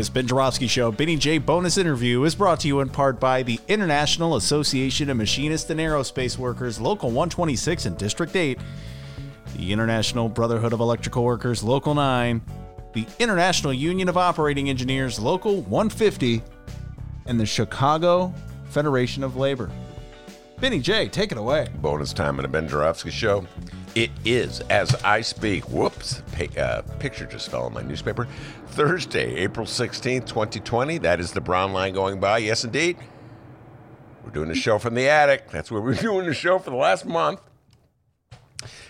This 0.00 0.08
Ben 0.08 0.26
Joravsky 0.26 0.66
Show 0.66 0.90
Benny 0.90 1.18
J 1.18 1.36
bonus 1.36 1.76
interview 1.76 2.24
is 2.24 2.34
brought 2.34 2.60
to 2.60 2.68
you 2.68 2.80
in 2.80 2.88
part 2.88 3.20
by 3.20 3.42
the 3.42 3.60
International 3.68 4.36
Association 4.36 5.10
of 5.10 5.18
Machinists 5.18 5.68
and 5.68 5.78
Aerospace 5.78 6.38
Workers, 6.38 6.80
Local 6.80 7.10
126 7.10 7.84
and 7.84 7.98
District 7.98 8.34
8, 8.34 8.58
the 9.58 9.70
International 9.70 10.30
Brotherhood 10.30 10.72
of 10.72 10.80
Electrical 10.80 11.22
Workers, 11.22 11.62
Local 11.62 11.94
9, 11.94 12.40
the 12.94 13.06
International 13.18 13.74
Union 13.74 14.08
of 14.08 14.16
Operating 14.16 14.70
Engineers, 14.70 15.20
Local 15.20 15.60
150, 15.64 16.42
and 17.26 17.38
the 17.38 17.44
Chicago 17.44 18.32
Federation 18.70 19.22
of 19.22 19.36
Labor. 19.36 19.70
Benny 20.60 20.80
J, 20.80 21.10
take 21.10 21.30
it 21.30 21.36
away. 21.36 21.68
Bonus 21.74 22.14
time 22.14 22.38
in 22.38 22.44
the 22.44 22.48
Ben 22.48 22.66
Joravsky 22.66 23.10
Show. 23.10 23.46
It 23.96 24.10
is, 24.24 24.60
as 24.70 24.94
I 25.02 25.20
speak, 25.20 25.68
whoops, 25.68 26.22
uh, 26.56 26.82
picture 27.00 27.26
just 27.26 27.50
fell 27.50 27.66
in 27.66 27.74
my 27.74 27.82
newspaper. 27.82 28.28
Thursday, 28.68 29.34
April 29.34 29.66
16th, 29.66 30.26
2020. 30.26 30.98
That 30.98 31.18
is 31.18 31.32
the 31.32 31.40
brown 31.40 31.72
line 31.72 31.92
going 31.92 32.20
by. 32.20 32.38
Yes, 32.38 32.62
indeed. 32.62 32.96
We're 34.24 34.30
doing 34.30 34.48
the 34.48 34.54
show 34.54 34.78
from 34.78 34.94
the 34.94 35.08
attic. 35.08 35.50
That's 35.50 35.72
where 35.72 35.80
we're 35.80 35.94
doing 36.00 36.26
the 36.26 36.34
show 36.34 36.60
for 36.60 36.70
the 36.70 36.76
last 36.76 37.04
month. 37.04 37.40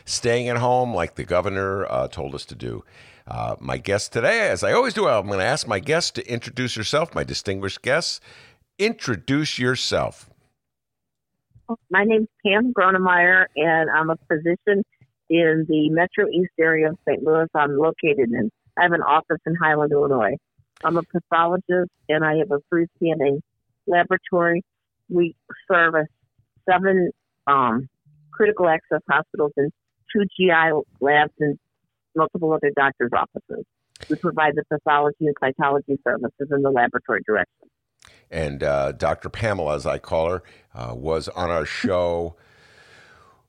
Staying 0.05 0.49
at 0.49 0.59
home 0.59 0.95
like 0.95 1.15
the 1.15 1.25
governor 1.25 1.87
uh, 1.87 2.09
told 2.09 2.35
us 2.35 2.45
to 2.47 2.55
do. 2.55 2.85
Uh, 3.27 3.57
my 3.59 3.79
guest 3.79 4.13
today, 4.13 4.49
as 4.51 4.63
I 4.63 4.73
always 4.73 4.93
do, 4.93 5.09
I'm 5.09 5.27
going 5.29 5.39
to 5.39 5.45
ask 5.45 5.67
my 5.67 5.79
guest 5.79 6.15
to 6.17 6.31
introduce 6.31 6.75
herself, 6.75 7.15
my 7.15 7.25
distinguished 7.25 7.81
guests. 7.81 8.21
Introduce 8.79 9.59
yourself. 9.59 10.30
My 11.89 12.05
name's 12.05 12.29
Pam 12.45 12.73
Gronemeyer, 12.73 13.45
and 13.55 13.91
I'm 13.91 14.11
a 14.11 14.17
physician 14.29 14.83
in 15.29 15.67
the 15.69 15.91
Metro 15.91 16.29
East 16.29 16.53
area 16.59 16.91
of 16.91 16.99
St. 17.09 17.23
Louis. 17.23 17.47
I'm 17.55 17.77
located 17.77 18.31
in, 18.33 18.51
I 18.77 18.83
have 18.83 18.93
an 18.93 19.03
office 19.03 19.39
in 19.47 19.55
Highland, 19.55 19.93
Illinois. 19.93 20.37
I'm 20.83 20.97
a 20.97 21.03
pathologist, 21.03 21.91
and 22.09 22.25
I 22.25 22.39
have 22.39 22.51
a 22.51 22.59
freestanding 22.73 23.41
laboratory. 23.87 24.63
We 25.09 25.37
service 25.71 26.09
seven 26.69 27.11
um, 27.47 27.89
critical 28.33 28.69
access 28.69 29.01
hospitals 29.09 29.53
and 29.57 29.71
two 30.13 30.25
GI 30.37 30.73
labs 31.01 31.33
and 31.39 31.57
multiple 32.17 32.53
other 32.53 32.73
doctors' 32.75 33.13
offices. 33.13 33.65
We 34.09 34.17
provide 34.17 34.55
the 34.57 34.65
pathology 34.69 35.27
and 35.27 35.37
cytology 35.37 35.99
services 36.03 36.49
in 36.51 36.63
the 36.63 36.71
laboratory 36.71 37.21
direction 37.25 37.70
and 38.31 38.63
uh, 38.63 38.93
Dr. 38.93 39.29
Pamela, 39.29 39.75
as 39.75 39.87
I 39.87 39.99
call 39.99 40.31
her, 40.31 40.43
uh, 40.75 40.95
was 40.95 41.29
on 41.29 41.51
our 41.51 41.67
show. 41.67 42.37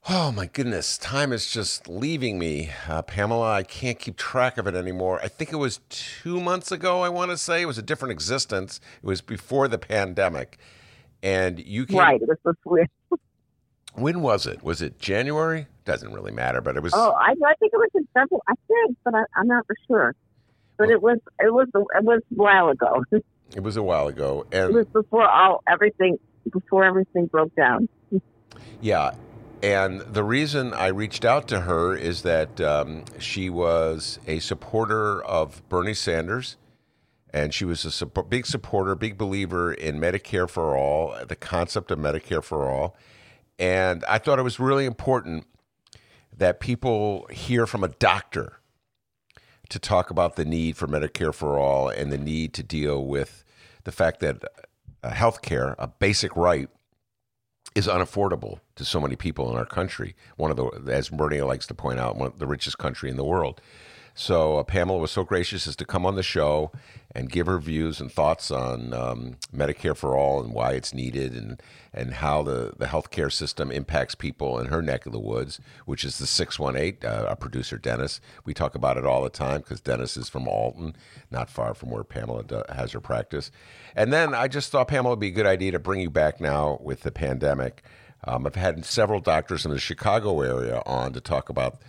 Oh 0.08 0.32
my 0.32 0.46
goodness, 0.46 0.98
time 0.98 1.32
is 1.32 1.50
just 1.52 1.88
leaving 1.88 2.36
me. 2.36 2.70
Uh, 2.88 3.02
Pamela, 3.02 3.52
I 3.52 3.62
can't 3.62 3.98
keep 3.98 4.16
track 4.16 4.58
of 4.58 4.66
it 4.66 4.74
anymore. 4.74 5.20
I 5.22 5.28
think 5.28 5.52
it 5.52 5.56
was 5.56 5.78
two 5.88 6.40
months 6.40 6.72
ago, 6.72 7.02
I 7.02 7.08
want 7.08 7.30
to 7.30 7.36
say. 7.36 7.62
It 7.62 7.66
was 7.66 7.78
a 7.78 7.82
different 7.82 8.10
existence. 8.10 8.80
It 9.00 9.06
was 9.06 9.20
before 9.20 9.68
the 9.68 9.78
pandemic. 9.78 10.58
And 11.22 11.60
you 11.60 11.86
came. 11.86 11.98
Right, 11.98 12.20
it 12.20 12.28
was 12.28 12.38
before. 12.42 12.84
when 13.94 14.22
was 14.22 14.44
it? 14.44 14.64
Was 14.64 14.82
it 14.82 14.98
January? 14.98 15.68
Doesn't 15.84 16.12
really 16.12 16.32
matter, 16.32 16.60
but 16.60 16.76
it 16.76 16.82
was. 16.82 16.92
Oh, 16.96 17.12
I, 17.12 17.30
I 17.30 17.54
think 17.60 17.72
it 17.72 17.76
was 17.76 17.90
in 17.94 18.06
February. 18.12 18.42
I 18.48 18.54
think, 18.66 18.96
but 19.04 19.14
I, 19.14 19.40
am 19.40 19.46
not 19.46 19.64
for 19.68 19.76
sure. 19.86 20.16
But 20.78 20.88
well, 20.88 20.96
it 20.96 21.02
was 21.02 21.18
it 21.38 21.52
was 21.52 21.68
it 21.74 22.04
was 22.04 22.22
a 22.32 22.34
while 22.34 22.70
ago. 22.70 23.04
It 23.54 23.62
was 23.62 23.76
a 23.76 23.82
while 23.82 24.08
ago, 24.08 24.46
and 24.52 24.70
it 24.70 24.72
was 24.72 24.86
before 24.86 25.28
all 25.28 25.62
everything 25.68 26.18
before 26.52 26.84
everything 26.84 27.26
broke 27.26 27.54
down. 27.54 27.88
yeah, 28.80 29.12
and 29.62 30.00
the 30.00 30.24
reason 30.24 30.72
I 30.72 30.88
reached 30.88 31.24
out 31.24 31.48
to 31.48 31.60
her 31.60 31.94
is 31.94 32.22
that 32.22 32.60
um, 32.60 33.04
she 33.18 33.50
was 33.50 34.18
a 34.26 34.38
supporter 34.38 35.22
of 35.24 35.66
Bernie 35.68 35.94
Sanders, 35.94 36.56
and 37.32 37.52
she 37.52 37.64
was 37.64 37.84
a 37.84 37.90
su- 37.90 38.06
big 38.06 38.46
supporter, 38.46 38.94
big 38.94 39.18
believer 39.18 39.72
in 39.72 40.00
Medicare 40.00 40.48
for 40.48 40.76
all, 40.76 41.14
the 41.26 41.36
concept 41.36 41.90
of 41.90 41.98
Medicare 41.98 42.42
for 42.42 42.70
all, 42.70 42.96
and 43.58 44.04
I 44.08 44.18
thought 44.18 44.38
it 44.38 44.42
was 44.42 44.58
really 44.58 44.86
important 44.86 45.46
that 46.36 46.58
people 46.58 47.26
hear 47.30 47.66
from 47.66 47.84
a 47.84 47.88
doctor 47.88 48.60
to 49.68 49.78
talk 49.78 50.10
about 50.10 50.36
the 50.36 50.44
need 50.44 50.76
for 50.76 50.86
Medicare 50.86 51.34
for 51.34 51.58
all 51.58 51.88
and 51.88 52.12
the 52.12 52.18
need 52.18 52.52
to 52.54 52.62
deal 52.62 53.04
with 53.06 53.41
the 53.84 53.92
fact 53.92 54.20
that 54.20 54.42
uh, 55.02 55.10
health 55.10 55.42
care, 55.42 55.74
a 55.78 55.88
basic 55.88 56.36
right, 56.36 56.68
is 57.74 57.86
unaffordable 57.86 58.60
to 58.76 58.84
so 58.84 59.00
many 59.00 59.16
people 59.16 59.50
in 59.50 59.56
our 59.56 59.66
country. 59.66 60.14
One 60.36 60.50
of 60.50 60.56
the, 60.56 60.92
as 60.92 61.08
Bernie 61.08 61.40
likes 61.40 61.66
to 61.68 61.74
point 61.74 61.98
out, 61.98 62.16
one 62.16 62.26
of 62.28 62.38
the 62.38 62.46
richest 62.46 62.78
country 62.78 63.10
in 63.10 63.16
the 63.16 63.24
world. 63.24 63.60
So 64.14 64.58
uh, 64.58 64.62
Pamela 64.62 64.98
was 64.98 65.10
so 65.10 65.24
gracious 65.24 65.66
as 65.66 65.76
to 65.76 65.84
come 65.84 66.04
on 66.04 66.16
the 66.16 66.22
show 66.22 66.70
and 67.14 67.30
give 67.30 67.46
her 67.46 67.58
views 67.58 68.00
and 68.00 68.10
thoughts 68.10 68.50
on 68.50 68.92
um, 68.92 69.36
Medicare 69.54 69.96
for 69.96 70.16
all 70.16 70.42
and 70.42 70.52
why 70.52 70.72
it's 70.72 70.94
needed 70.94 71.34
and 71.34 71.62
and 71.94 72.14
how 72.14 72.42
the 72.42 72.72
the 72.78 72.86
healthcare 72.86 73.30
system 73.30 73.70
impacts 73.70 74.14
people 74.14 74.58
in 74.58 74.66
her 74.66 74.80
neck 74.80 75.06
of 75.06 75.12
the 75.12 75.18
woods, 75.18 75.60
which 75.84 76.04
is 76.04 76.18
the 76.18 76.26
618. 76.26 77.08
Uh, 77.08 77.26
our 77.28 77.36
producer 77.36 77.76
Dennis, 77.78 78.20
we 78.44 78.54
talk 78.54 78.74
about 78.74 78.96
it 78.96 79.06
all 79.06 79.22
the 79.22 79.30
time 79.30 79.60
because 79.60 79.80
Dennis 79.80 80.16
is 80.16 80.28
from 80.28 80.48
Alton, 80.48 80.96
not 81.30 81.50
far 81.50 81.74
from 81.74 81.90
where 81.90 82.04
Pamela 82.04 82.44
has 82.74 82.92
her 82.92 83.00
practice. 83.00 83.50
And 83.94 84.12
then 84.12 84.34
I 84.34 84.48
just 84.48 84.70
thought 84.70 84.88
Pamela 84.88 85.10
would 85.10 85.20
be 85.20 85.28
a 85.28 85.32
good 85.32 85.46
idea 85.46 85.72
to 85.72 85.78
bring 85.78 86.00
you 86.00 86.10
back 86.10 86.40
now 86.40 86.78
with 86.82 87.02
the 87.02 87.12
pandemic. 87.12 87.82
Um, 88.24 88.46
I've 88.46 88.54
had 88.54 88.84
several 88.84 89.20
doctors 89.20 89.64
in 89.64 89.72
the 89.72 89.78
Chicago 89.78 90.40
area 90.42 90.82
on 90.86 91.12
to 91.12 91.20
talk 91.20 91.48
about 91.48 91.82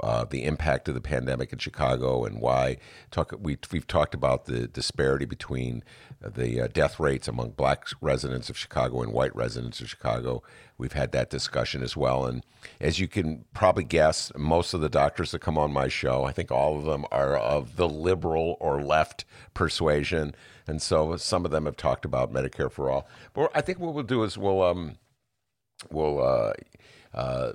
uh, 0.00 0.24
the 0.24 0.44
impact 0.44 0.88
of 0.88 0.94
the 0.94 1.00
pandemic 1.00 1.52
in 1.52 1.58
Chicago 1.58 2.24
and 2.24 2.40
why. 2.40 2.78
Talk, 3.10 3.32
we, 3.38 3.56
we've 3.70 3.86
talked 3.86 4.14
about 4.14 4.46
the 4.46 4.66
disparity 4.66 5.24
between 5.24 5.84
the 6.20 6.62
uh, 6.62 6.66
death 6.68 6.98
rates 6.98 7.28
among 7.28 7.50
black 7.50 7.86
residents 8.00 8.50
of 8.50 8.58
Chicago 8.58 9.02
and 9.02 9.12
white 9.12 9.34
residents 9.36 9.80
of 9.80 9.88
Chicago. 9.88 10.42
We've 10.76 10.94
had 10.94 11.12
that 11.12 11.30
discussion 11.30 11.82
as 11.82 11.96
well. 11.96 12.26
And 12.26 12.44
as 12.80 12.98
you 12.98 13.06
can 13.06 13.44
probably 13.54 13.84
guess, 13.84 14.32
most 14.36 14.74
of 14.74 14.80
the 14.80 14.88
doctors 14.88 15.30
that 15.30 15.40
come 15.40 15.56
on 15.56 15.72
my 15.72 15.88
show, 15.88 16.24
I 16.24 16.32
think 16.32 16.50
all 16.50 16.76
of 16.76 16.84
them 16.84 17.04
are 17.12 17.36
of 17.36 17.76
the 17.76 17.88
liberal 17.88 18.56
or 18.60 18.82
left 18.82 19.24
persuasion. 19.54 20.34
And 20.66 20.82
so 20.82 21.16
some 21.16 21.44
of 21.44 21.52
them 21.52 21.66
have 21.66 21.76
talked 21.76 22.04
about 22.04 22.32
Medicare 22.32 22.70
for 22.70 22.90
all. 22.90 23.06
But 23.32 23.52
I 23.54 23.60
think 23.60 23.78
what 23.78 23.94
we'll 23.94 24.02
do 24.02 24.24
is 24.24 24.36
we'll, 24.36 24.62
um, 24.62 24.96
we'll, 25.90 26.20
uh, 26.20 26.52
uh, 27.16 27.52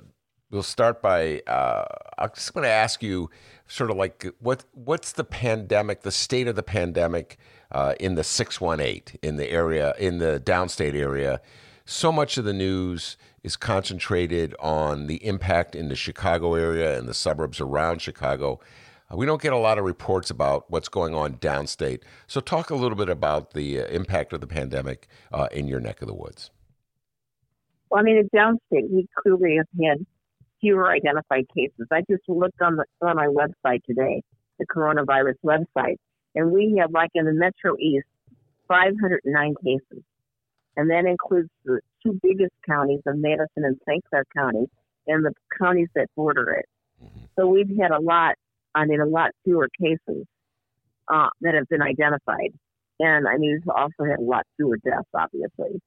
we'll 0.50 0.62
start 0.62 1.00
by 1.00 1.40
uh, 1.46 1.84
I'm 2.18 2.30
just 2.34 2.52
going 2.52 2.64
to 2.64 2.70
ask 2.70 3.02
you 3.02 3.30
sort 3.66 3.90
of 3.90 3.96
like 3.96 4.26
what 4.40 4.64
what's 4.72 5.12
the 5.12 5.24
pandemic, 5.24 6.02
the 6.02 6.12
state 6.12 6.48
of 6.48 6.56
the 6.56 6.62
pandemic 6.62 7.38
uh, 7.72 7.94
in 8.00 8.14
the 8.16 8.24
618 8.24 9.18
in 9.22 9.36
the 9.36 9.50
area 9.50 9.94
in 9.98 10.18
the 10.18 10.42
downstate 10.44 10.94
area. 10.94 11.40
So 11.84 12.12
much 12.12 12.36
of 12.38 12.44
the 12.44 12.52
news 12.52 13.16
is 13.42 13.56
concentrated 13.56 14.54
on 14.60 15.06
the 15.06 15.24
impact 15.24 15.74
in 15.74 15.88
the 15.88 15.96
Chicago 15.96 16.54
area 16.54 16.98
and 16.98 17.08
the 17.08 17.14
suburbs 17.14 17.60
around 17.60 18.00
Chicago. 18.00 18.60
Uh, 19.10 19.16
we 19.16 19.26
don't 19.26 19.42
get 19.42 19.52
a 19.52 19.56
lot 19.56 19.78
of 19.78 19.84
reports 19.84 20.30
about 20.30 20.70
what's 20.70 20.88
going 20.88 21.14
on 21.14 21.34
downstate. 21.36 22.02
So, 22.26 22.40
talk 22.40 22.70
a 22.70 22.76
little 22.76 22.96
bit 22.96 23.08
about 23.08 23.54
the 23.54 23.80
uh, 23.80 23.86
impact 23.86 24.32
of 24.32 24.40
the 24.40 24.46
pandemic 24.46 25.08
uh, 25.32 25.48
in 25.52 25.66
your 25.66 25.80
neck 25.80 26.00
of 26.00 26.06
the 26.06 26.14
woods. 26.14 26.50
Well, 27.88 28.00
I 28.00 28.04
mean, 28.04 28.18
in 28.18 28.28
downstate, 28.28 28.88
we 28.88 29.08
clearly 29.20 29.56
have 29.56 29.66
had 29.82 30.06
fewer 30.60 30.90
identified 30.90 31.46
cases. 31.54 31.86
I 31.90 32.02
just 32.10 32.22
looked 32.28 32.60
on 32.60 32.76
the 32.76 32.84
on 33.02 33.18
our 33.18 33.28
website 33.28 33.82
today, 33.84 34.22
the 34.58 34.66
coronavirus 34.66 35.36
website, 35.44 35.96
and 36.34 36.50
we 36.52 36.76
have 36.80 36.92
like 36.92 37.10
in 37.14 37.24
the 37.24 37.32
Metro 37.32 37.76
East, 37.78 38.06
509 38.68 39.54
cases. 39.64 40.04
And 40.76 40.88
that 40.90 41.04
includes 41.04 41.50
the 41.64 41.80
two 42.02 42.18
biggest 42.22 42.52
counties 42.66 43.00
of 43.06 43.16
Madison 43.18 43.64
and 43.64 43.76
St. 43.86 44.02
Clair 44.08 44.24
County 44.34 44.66
and 45.06 45.24
the 45.24 45.32
counties 45.58 45.88
that 45.94 46.06
border 46.16 46.52
it. 46.52 46.66
Mm-hmm. 47.02 47.24
So 47.36 47.46
we've 47.46 47.68
had 47.80 47.90
a 47.90 48.00
lot, 48.00 48.36
I 48.74 48.84
mean, 48.86 49.00
a 49.00 49.06
lot 49.06 49.30
fewer 49.44 49.68
cases 49.80 50.24
uh, 51.12 51.28
that 51.40 51.54
have 51.54 51.68
been 51.68 51.82
identified. 51.82 52.52
And 53.00 53.26
I 53.26 53.36
mean, 53.36 53.60
we've 53.60 53.74
also 53.74 54.04
had 54.08 54.20
a 54.20 54.22
lot 54.22 54.44
fewer 54.56 54.76
deaths, 54.84 55.08
obviously. 55.14 55.80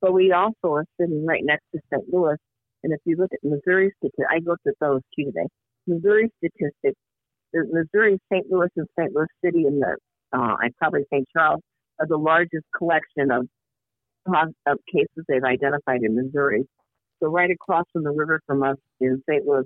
But 0.00 0.12
we 0.12 0.32
also 0.32 0.74
are 0.74 0.84
sitting 1.00 1.26
right 1.26 1.42
next 1.44 1.64
to 1.74 1.80
St. 1.92 2.04
Louis. 2.12 2.36
And 2.82 2.92
if 2.92 3.00
you 3.04 3.16
look 3.16 3.30
at 3.32 3.40
Missouri 3.42 3.92
statistics, 3.98 4.28
I 4.30 4.38
looked 4.44 4.66
at 4.66 4.74
those 4.80 5.00
too 5.16 5.26
today. 5.26 5.46
Missouri 5.86 6.30
statistics, 6.38 7.00
Missouri, 7.52 8.18
St. 8.32 8.46
Louis, 8.50 8.68
and 8.76 8.86
St. 8.98 9.14
Louis 9.14 9.26
City, 9.44 9.64
and 9.64 9.82
the 9.82 9.96
uh, 10.32 10.56
I 10.60 10.68
probably 10.78 11.04
St. 11.12 11.26
Charles 11.34 11.62
are 11.98 12.06
the 12.06 12.18
largest 12.18 12.66
collection 12.76 13.30
of 13.30 13.46
of 14.66 14.78
cases 14.92 15.24
they've 15.26 15.42
identified 15.42 16.02
in 16.02 16.14
Missouri. 16.14 16.68
So 17.20 17.30
right 17.30 17.50
across 17.50 17.86
from 17.92 18.04
the 18.04 18.10
river 18.10 18.40
from 18.46 18.62
us 18.62 18.76
in 19.00 19.22
St. 19.28 19.46
Louis, 19.46 19.64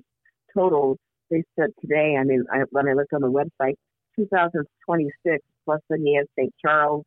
total 0.54 0.96
they 1.30 1.42
said 1.58 1.70
today. 1.80 2.16
I 2.18 2.24
mean, 2.24 2.44
I, 2.52 2.60
when 2.70 2.88
I 2.88 2.92
looked 2.92 3.12
on 3.12 3.22
the 3.22 3.30
website, 3.30 3.74
2026 4.16 5.38
plus 5.64 5.80
have 5.90 6.26
St. 6.38 6.54
Charles. 6.64 7.04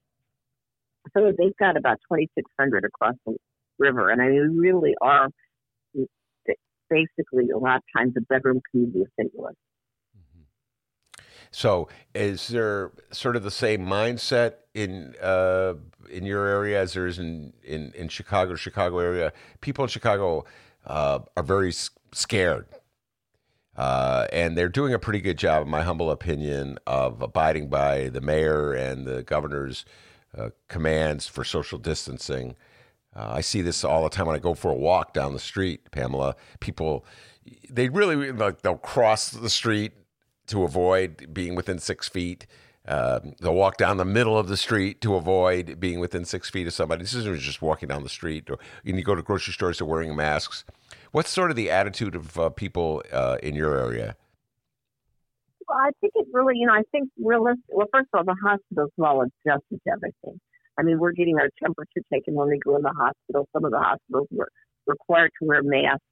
So 1.16 1.32
they've 1.38 1.56
got 1.58 1.78
about 1.78 2.00
2,600 2.12 2.84
across 2.84 3.16
the 3.26 3.36
river, 3.78 4.10
and 4.10 4.22
I 4.22 4.30
mean, 4.30 4.58
we 4.60 4.70
really 4.70 4.96
are 5.02 5.30
basically 6.90 7.50
a 7.50 7.58
lot 7.58 7.78
of 7.78 7.84
times 7.96 8.14
a 8.18 8.22
bedroom 8.22 8.62
community 8.72 9.02
of 9.02 9.08
St. 9.20 9.32
Louis. 9.38 9.54
So, 11.52 11.88
is 12.14 12.50
there 12.50 12.92
sort 13.12 13.36
of 13.38 13.44
the 13.44 13.52
same 13.52 13.86
mindset 13.86 14.56
in 14.74 15.16
uh, 15.22 15.76
in 16.10 16.26
your 16.26 16.46
area 16.46 16.82
as 16.82 16.94
there 16.94 17.08
is 17.08 17.18
in 17.18 17.54
in, 17.64 17.94
in 17.94 18.10
Chicago, 18.10 18.56
Chicago 18.56 19.00
area? 19.00 19.32
People 19.62 19.86
in 19.86 19.90
Chicago 19.90 20.44
uh, 20.86 21.20
are 21.38 21.44
very 21.44 21.72
scared, 22.12 22.68
uh, 23.78 24.28
and 24.34 24.58
they're 24.58 24.68
doing 24.68 24.94
a 24.94 25.00
pretty 25.00 25.22
good 25.22 25.38
job, 25.38 25.64
in 25.64 25.70
my 25.70 25.84
humble 25.84 26.12
opinion, 26.12 26.78
of 26.86 27.22
abiding 27.22 27.70
by 27.70 28.10
the 28.10 28.22
mayor 28.22 28.74
and 28.74 29.06
the 29.06 29.24
governor's 29.24 29.86
uh, 30.38 30.50
commands 30.68 31.26
for 31.28 31.46
social 31.46 31.80
distancing. 31.80 32.56
Uh, 33.16 33.32
I 33.36 33.42
see 33.42 33.62
this 33.62 33.84
all 33.84 34.04
the 34.04 34.10
time 34.10 34.28
when 34.28 34.36
I 34.36 34.40
go 34.40 34.54
for 34.54 34.72
a 34.72 34.76
walk 34.76 35.14
down 35.14 35.34
the 35.34 35.40
street, 35.40 35.90
Pamela. 35.92 36.36
People, 36.60 37.06
they 37.70 37.90
really 37.90 38.32
like 38.32 38.62
they'll 38.62 38.78
cross 38.78 39.30
the 39.30 39.50
street 39.50 39.94
to 40.48 40.64
avoid 40.64 41.34
being 41.34 41.56
within 41.56 41.80
six 41.80 42.10
feet. 42.10 42.46
Uh, 42.88 43.20
they'll 43.40 43.56
walk 43.56 43.78
down 43.78 43.98
the 43.98 44.06
middle 44.06 44.38
of 44.38 44.48
the 44.48 44.58
street 44.58 45.02
to 45.02 45.16
avoid 45.16 45.80
being 45.80 46.00
within 46.00 46.24
six 46.24 46.50
feet 46.50 46.68
of 46.68 46.74
somebody. 46.74 47.02
This 47.02 47.16
isn't 47.16 47.40
just 47.40 47.62
walking 47.62 47.90
down 47.90 48.04
the 48.04 48.10
street. 48.10 48.50
Or 48.50 48.60
you 48.84 49.02
go 49.02 49.16
to 49.16 49.24
grocery 49.24 49.54
stores, 49.54 49.80
they're 49.80 49.88
wearing 49.88 50.16
masks. 50.16 50.64
What's 51.12 51.30
sort 51.30 51.50
of 51.50 51.56
the 51.56 51.72
attitude 51.72 52.14
of 52.16 52.38
uh, 52.38 52.50
people 52.50 53.02
uh, 53.12 53.38
in 53.42 53.56
your 53.56 53.76
area? 53.76 54.16
Well, 55.68 55.80
I 55.80 55.90
think 56.00 56.14
it 56.16 56.28
really, 56.32 56.58
you 56.58 56.68
know, 56.68 56.74
I 56.74 56.84
think 56.92 57.10
realistic. 57.18 57.64
Well, 57.70 57.88
first 57.92 58.10
of 58.14 58.20
all, 58.20 58.24
the 58.24 58.36
hospitals 58.44 58.92
all 59.00 59.22
adjusted 59.22 59.82
to 59.84 59.92
everything. 59.92 60.40
I 60.78 60.84
mean, 60.84 61.00
we're 61.00 61.14
getting 61.14 61.38
our 61.40 61.50
temperature 61.62 62.02
taken 62.12 62.34
when 62.34 62.50
we 62.50 62.60
go 62.60 62.76
in 62.76 62.82
the 62.82 62.94
hospital. 62.98 63.48
Some 63.54 63.66
of 63.66 63.72
the 63.72 63.80
hospitals 63.80 64.28
were 64.32 64.50
required 64.88 65.32
to 65.42 65.48
wear 65.48 65.62
masks, 65.64 66.04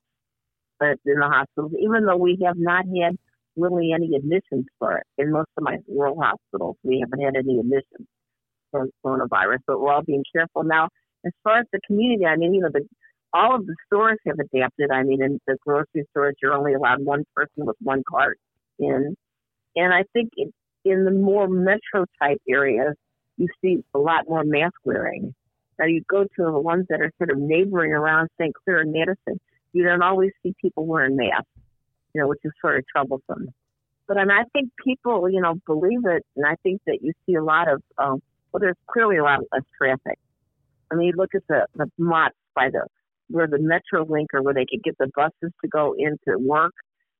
but 0.79 0.97
in 1.05 1.19
the 1.19 1.27
hospitals, 1.27 1.73
even 1.79 2.05
though 2.05 2.17
we 2.17 2.37
have 2.45 2.57
not 2.57 2.85
had 2.85 3.17
really 3.55 3.91
any 3.93 4.15
admissions 4.15 4.65
for 4.79 4.97
it. 4.97 5.03
In 5.17 5.31
most 5.31 5.49
of 5.57 5.63
my 5.63 5.77
rural 5.87 6.19
hospitals, 6.19 6.77
we 6.83 6.99
haven't 7.03 7.23
had 7.23 7.35
any 7.35 7.59
admissions 7.59 8.07
for 8.71 8.87
coronavirus, 9.05 9.59
but 9.67 9.79
we're 9.79 9.93
all 9.93 10.01
being 10.01 10.23
careful 10.35 10.63
now. 10.63 10.89
As 11.25 11.31
far 11.43 11.59
as 11.59 11.65
the 11.71 11.79
community, 11.85 12.25
I 12.25 12.35
mean, 12.35 12.53
you 12.53 12.61
know, 12.61 12.69
the, 12.73 12.87
all 13.33 13.55
of 13.55 13.65
the 13.65 13.75
stores 13.85 14.17
have 14.27 14.37
adapted. 14.39 14.91
I 14.91 15.03
mean, 15.03 15.21
in 15.21 15.39
the 15.47 15.57
grocery 15.65 16.05
stores, 16.11 16.35
you're 16.41 16.53
only 16.53 16.73
allowed 16.73 17.03
one 17.03 17.23
person 17.35 17.65
with 17.65 17.77
one 17.79 18.03
cart 18.09 18.37
in. 18.79 19.15
And 19.75 19.93
I 19.93 20.03
think 20.13 20.31
it, 20.35 20.53
in 20.85 21.05
the 21.05 21.11
more 21.11 21.47
metro 21.47 22.05
type 22.21 22.41
areas, 22.49 22.95
you 23.37 23.47
see 23.61 23.83
a 23.93 23.99
lot 23.99 24.27
more 24.27 24.43
mask 24.43 24.75
wearing. 24.83 25.33
Now, 25.79 25.85
you 25.85 26.03
go 26.09 26.23
to 26.23 26.29
the 26.37 26.59
ones 26.59 26.85
that 26.89 27.01
are 27.01 27.11
sort 27.17 27.31
of 27.31 27.37
neighboring 27.37 27.91
around 27.91 28.29
St. 28.39 28.53
Clair 28.63 28.81
and 28.81 28.93
Madison, 28.93 29.39
you 29.73 29.83
don't 29.83 30.03
always 30.03 30.31
see 30.43 30.53
people 30.61 30.85
wearing 30.85 31.15
masks 31.15 31.47
you 32.13 32.21
know, 32.21 32.27
which 32.27 32.39
is 32.43 32.51
sort 32.61 32.77
of 32.77 32.85
troublesome. 32.87 33.49
But 34.07 34.17
I 34.17 34.21
mean, 34.25 34.31
I 34.31 34.43
think 34.53 34.71
people, 34.83 35.29
you 35.29 35.41
know, 35.41 35.55
believe 35.65 36.05
it, 36.05 36.23
and 36.35 36.45
I 36.45 36.55
think 36.63 36.81
that 36.87 36.99
you 37.01 37.13
see 37.25 37.35
a 37.35 37.43
lot 37.43 37.71
of, 37.71 37.81
um, 37.97 38.21
well, 38.51 38.59
there's 38.59 38.77
clearly 38.91 39.17
a 39.17 39.23
lot 39.23 39.39
less 39.51 39.63
traffic. 39.77 40.19
I 40.91 40.95
mean, 40.95 41.07
you 41.07 41.13
look 41.17 41.33
at 41.33 41.43
the 41.47 41.65
the 41.75 41.89
mots 41.97 42.35
by 42.55 42.69
the 42.69 42.85
where 43.29 43.47
the 43.47 43.57
Metro 43.57 44.05
Link 44.07 44.29
or 44.33 44.43
where 44.43 44.53
they 44.53 44.65
could 44.69 44.83
get 44.83 44.95
the 44.99 45.09
buses 45.15 45.53
to 45.63 45.67
go 45.67 45.95
into 45.97 46.37
work. 46.37 46.73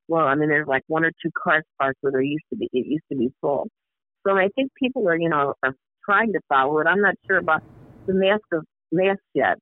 Well, 0.07 0.25
I 0.25 0.35
mean, 0.35 0.49
there's 0.49 0.67
like 0.67 0.83
one 0.87 1.05
or 1.05 1.11
two 1.23 1.31
cars 1.41 1.63
parked 1.79 1.97
where 2.01 2.11
there 2.11 2.21
used 2.21 2.43
to 2.51 2.57
be 2.57 2.69
it 2.71 2.85
used 2.85 3.05
to 3.11 3.17
be 3.17 3.31
full. 3.41 3.67
So 4.27 4.37
I 4.37 4.49
think 4.55 4.71
people 4.77 5.07
are, 5.07 5.17
you 5.17 5.29
know, 5.29 5.53
are 5.63 5.73
trying 6.05 6.33
to 6.33 6.39
follow 6.49 6.79
it. 6.79 6.87
I'm 6.87 7.01
not 7.01 7.15
sure 7.27 7.37
about 7.37 7.61
the 8.07 8.13
mask 8.13 8.43
of 8.51 8.65
masks 8.91 9.23
yet, 9.33 9.57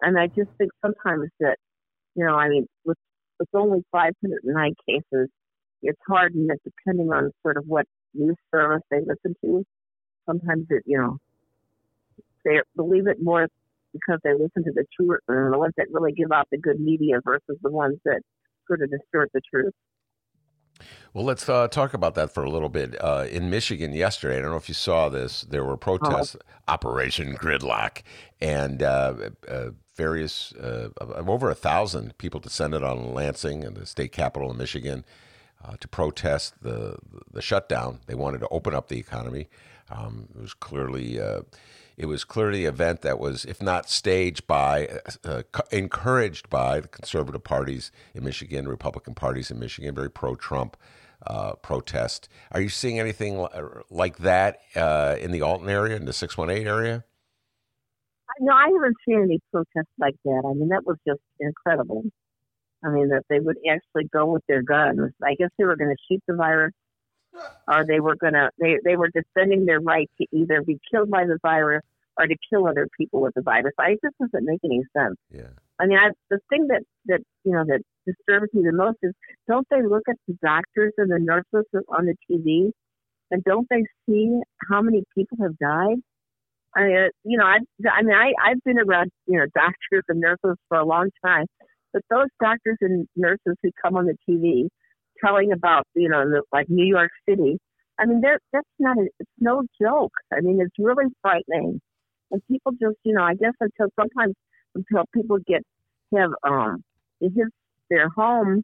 and 0.00 0.18
I 0.18 0.26
just 0.28 0.50
think 0.58 0.70
sometimes 0.84 1.30
that, 1.40 1.56
you 2.16 2.24
know, 2.24 2.36
I 2.36 2.48
mean, 2.48 2.66
with 2.84 2.98
with 3.38 3.48
only 3.54 3.84
509 3.92 4.74
cases, 4.88 5.28
it's 5.82 6.00
hard, 6.08 6.34
and 6.34 6.50
depending 6.64 7.12
on 7.12 7.30
sort 7.42 7.56
of 7.56 7.64
what 7.66 7.86
news 8.14 8.36
service 8.54 8.82
they 8.90 9.00
listen 9.00 9.34
to, 9.44 9.64
sometimes 10.26 10.66
it, 10.70 10.82
you 10.86 10.98
know, 10.98 11.18
they 12.44 12.60
believe 12.76 13.06
it 13.06 13.18
more 13.20 13.48
because 13.92 14.18
they 14.24 14.32
listen 14.32 14.64
to 14.64 14.72
the 14.74 14.84
true, 14.96 15.16
or 15.28 15.50
the 15.52 15.58
ones 15.58 15.74
that 15.76 15.86
really 15.92 16.12
give 16.12 16.32
out 16.32 16.48
the 16.50 16.58
good 16.58 16.80
media 16.80 17.16
versus 17.24 17.56
the 17.62 17.70
ones 17.70 17.98
that 18.04 18.20
sort 18.66 18.82
of 18.82 18.90
distort 18.90 19.30
the 19.34 19.40
truth. 19.52 19.72
Well, 21.12 21.24
let's 21.24 21.48
uh, 21.48 21.68
talk 21.68 21.94
about 21.94 22.14
that 22.16 22.32
for 22.32 22.42
a 22.42 22.50
little 22.50 22.68
bit. 22.68 22.96
Uh, 23.00 23.26
in 23.30 23.48
Michigan 23.48 23.92
yesterday, 23.92 24.38
I 24.38 24.40
don't 24.40 24.50
know 24.50 24.56
if 24.56 24.68
you 24.68 24.74
saw 24.74 25.08
this, 25.08 25.42
there 25.42 25.64
were 25.64 25.76
protests, 25.76 26.36
oh. 26.36 26.72
Operation 26.72 27.36
Gridlock, 27.36 28.02
and 28.40 28.82
uh, 28.82 29.30
uh 29.46 29.70
various, 29.94 30.52
uh, 30.54 30.88
over 30.98 31.50
a 31.50 31.54
thousand 31.54 32.18
people 32.18 32.40
descended 32.40 32.82
on 32.82 33.14
Lansing 33.14 33.62
and 33.62 33.76
the 33.76 33.86
state 33.86 34.10
capital 34.10 34.50
in 34.50 34.56
Michigan 34.56 35.04
uh, 35.64 35.76
to 35.78 35.86
protest 35.86 36.54
the, 36.62 36.96
the 37.30 37.40
shutdown. 37.40 38.00
They 38.06 38.16
wanted 38.16 38.40
to 38.40 38.48
open 38.48 38.74
up 38.74 38.88
the 38.88 38.98
economy. 38.98 39.48
Um, 39.90 40.28
it 40.34 40.40
was 40.40 40.52
clearly 40.52 41.20
it 41.96 42.06
was 42.06 42.24
clearly 42.24 42.64
an 42.64 42.74
event 42.74 43.02
that 43.02 43.18
was, 43.18 43.44
if 43.44 43.62
not 43.62 43.88
staged 43.88 44.46
by, 44.46 45.00
uh, 45.24 45.42
encouraged 45.70 46.50
by 46.50 46.80
the 46.80 46.88
conservative 46.88 47.44
parties 47.44 47.92
in 48.14 48.24
Michigan, 48.24 48.66
Republican 48.66 49.14
parties 49.14 49.50
in 49.50 49.58
Michigan, 49.58 49.94
very 49.94 50.10
pro-Trump 50.10 50.76
uh, 51.26 51.54
protest. 51.54 52.28
Are 52.52 52.60
you 52.60 52.68
seeing 52.68 52.98
anything 52.98 53.46
like 53.90 54.18
that 54.18 54.60
uh, 54.74 55.16
in 55.20 55.30
the 55.30 55.42
Alton 55.42 55.68
area, 55.68 55.96
in 55.96 56.04
the 56.04 56.12
618 56.12 56.66
area? 56.66 57.04
No, 58.40 58.52
I 58.52 58.66
haven't 58.66 58.96
seen 59.06 59.22
any 59.22 59.40
protests 59.52 59.94
like 59.98 60.16
that. 60.24 60.42
I 60.44 60.54
mean, 60.54 60.68
that 60.68 60.82
was 60.84 60.96
just 61.06 61.20
incredible. 61.38 62.02
I 62.84 62.90
mean, 62.90 63.08
that 63.08 63.22
they 63.30 63.38
would 63.38 63.56
actually 63.70 64.08
go 64.12 64.26
with 64.26 64.42
their 64.48 64.62
guns. 64.62 65.12
I 65.22 65.34
guess 65.38 65.50
they 65.56 65.64
were 65.64 65.76
going 65.76 65.94
to 65.94 66.02
shoot 66.10 66.22
the 66.26 66.34
virus 66.34 66.72
or 67.68 67.84
they 67.86 68.00
were 68.00 68.16
to, 68.16 68.50
they, 68.58 68.76
they 68.84 68.96
were 68.96 69.10
defending 69.10 69.66
their 69.66 69.80
right 69.80 70.10
to 70.20 70.26
either 70.32 70.62
be 70.62 70.78
killed 70.90 71.10
by 71.10 71.24
the 71.24 71.38
virus 71.42 71.82
or 72.18 72.26
to 72.26 72.36
kill 72.50 72.66
other 72.66 72.88
people 72.98 73.20
with 73.20 73.34
the 73.34 73.42
virus. 73.42 73.72
I 73.78 73.92
it 73.92 74.00
just 74.04 74.16
doesn't 74.18 74.44
make 74.44 74.60
any 74.64 74.82
sense. 74.96 75.16
Yeah. 75.30 75.50
I 75.80 75.86
mean, 75.86 75.98
I, 75.98 76.10
the 76.30 76.38
thing 76.48 76.68
that 76.68 76.82
that 77.06 77.20
you 77.44 77.52
know 77.52 77.64
that 77.66 77.80
disturbs 78.06 78.52
me 78.54 78.62
the 78.62 78.72
most 78.72 78.98
is 79.02 79.12
don't 79.48 79.66
they 79.70 79.82
look 79.82 80.04
at 80.08 80.16
the 80.28 80.38
doctors 80.42 80.92
and 80.98 81.10
the 81.10 81.18
nurses 81.18 81.68
on 81.88 82.06
the 82.06 82.14
TV, 82.30 82.70
and 83.30 83.42
don't 83.44 83.66
they 83.70 83.82
see 84.06 84.40
how 84.68 84.80
many 84.82 85.02
people 85.16 85.38
have 85.42 85.58
died? 85.58 85.96
I 86.76 86.82
mean, 86.84 87.08
you 87.24 87.38
know, 87.38 87.44
I, 87.44 87.58
I 87.88 88.02
mean, 88.02 88.14
I, 88.14 88.32
I've 88.44 88.62
been 88.64 88.78
around, 88.78 89.10
you 89.26 89.38
know, 89.38 89.46
doctors 89.54 90.04
and 90.08 90.20
nurses 90.20 90.56
for 90.68 90.78
a 90.78 90.84
long 90.84 91.10
time, 91.24 91.46
but 91.92 92.02
those 92.10 92.28
doctors 92.40 92.78
and 92.80 93.08
nurses 93.16 93.56
who 93.62 93.70
come 93.82 93.96
on 93.96 94.06
the 94.06 94.16
TV 94.28 94.68
telling 95.24 95.52
about, 95.52 95.86
you 95.94 96.08
know, 96.08 96.28
the, 96.28 96.42
like 96.52 96.68
New 96.68 96.86
York 96.86 97.10
City, 97.28 97.58
I 97.98 98.06
mean, 98.06 98.20
that's 98.20 98.66
not, 98.78 98.98
a, 98.98 99.08
it's 99.18 99.30
no 99.38 99.62
joke. 99.80 100.12
I 100.32 100.40
mean, 100.40 100.60
it's 100.60 100.74
really 100.78 101.06
frightening. 101.22 101.80
And 102.30 102.42
people 102.50 102.72
just, 102.72 102.96
you 103.04 103.14
know, 103.14 103.22
I 103.22 103.34
guess 103.34 103.52
until 103.60 103.88
sometimes 103.98 104.34
until 104.74 105.04
people 105.14 105.38
get 105.46 105.62
have 106.16 106.30
um 106.42 106.82
his 107.20 107.30
their 107.90 108.08
home, 108.08 108.62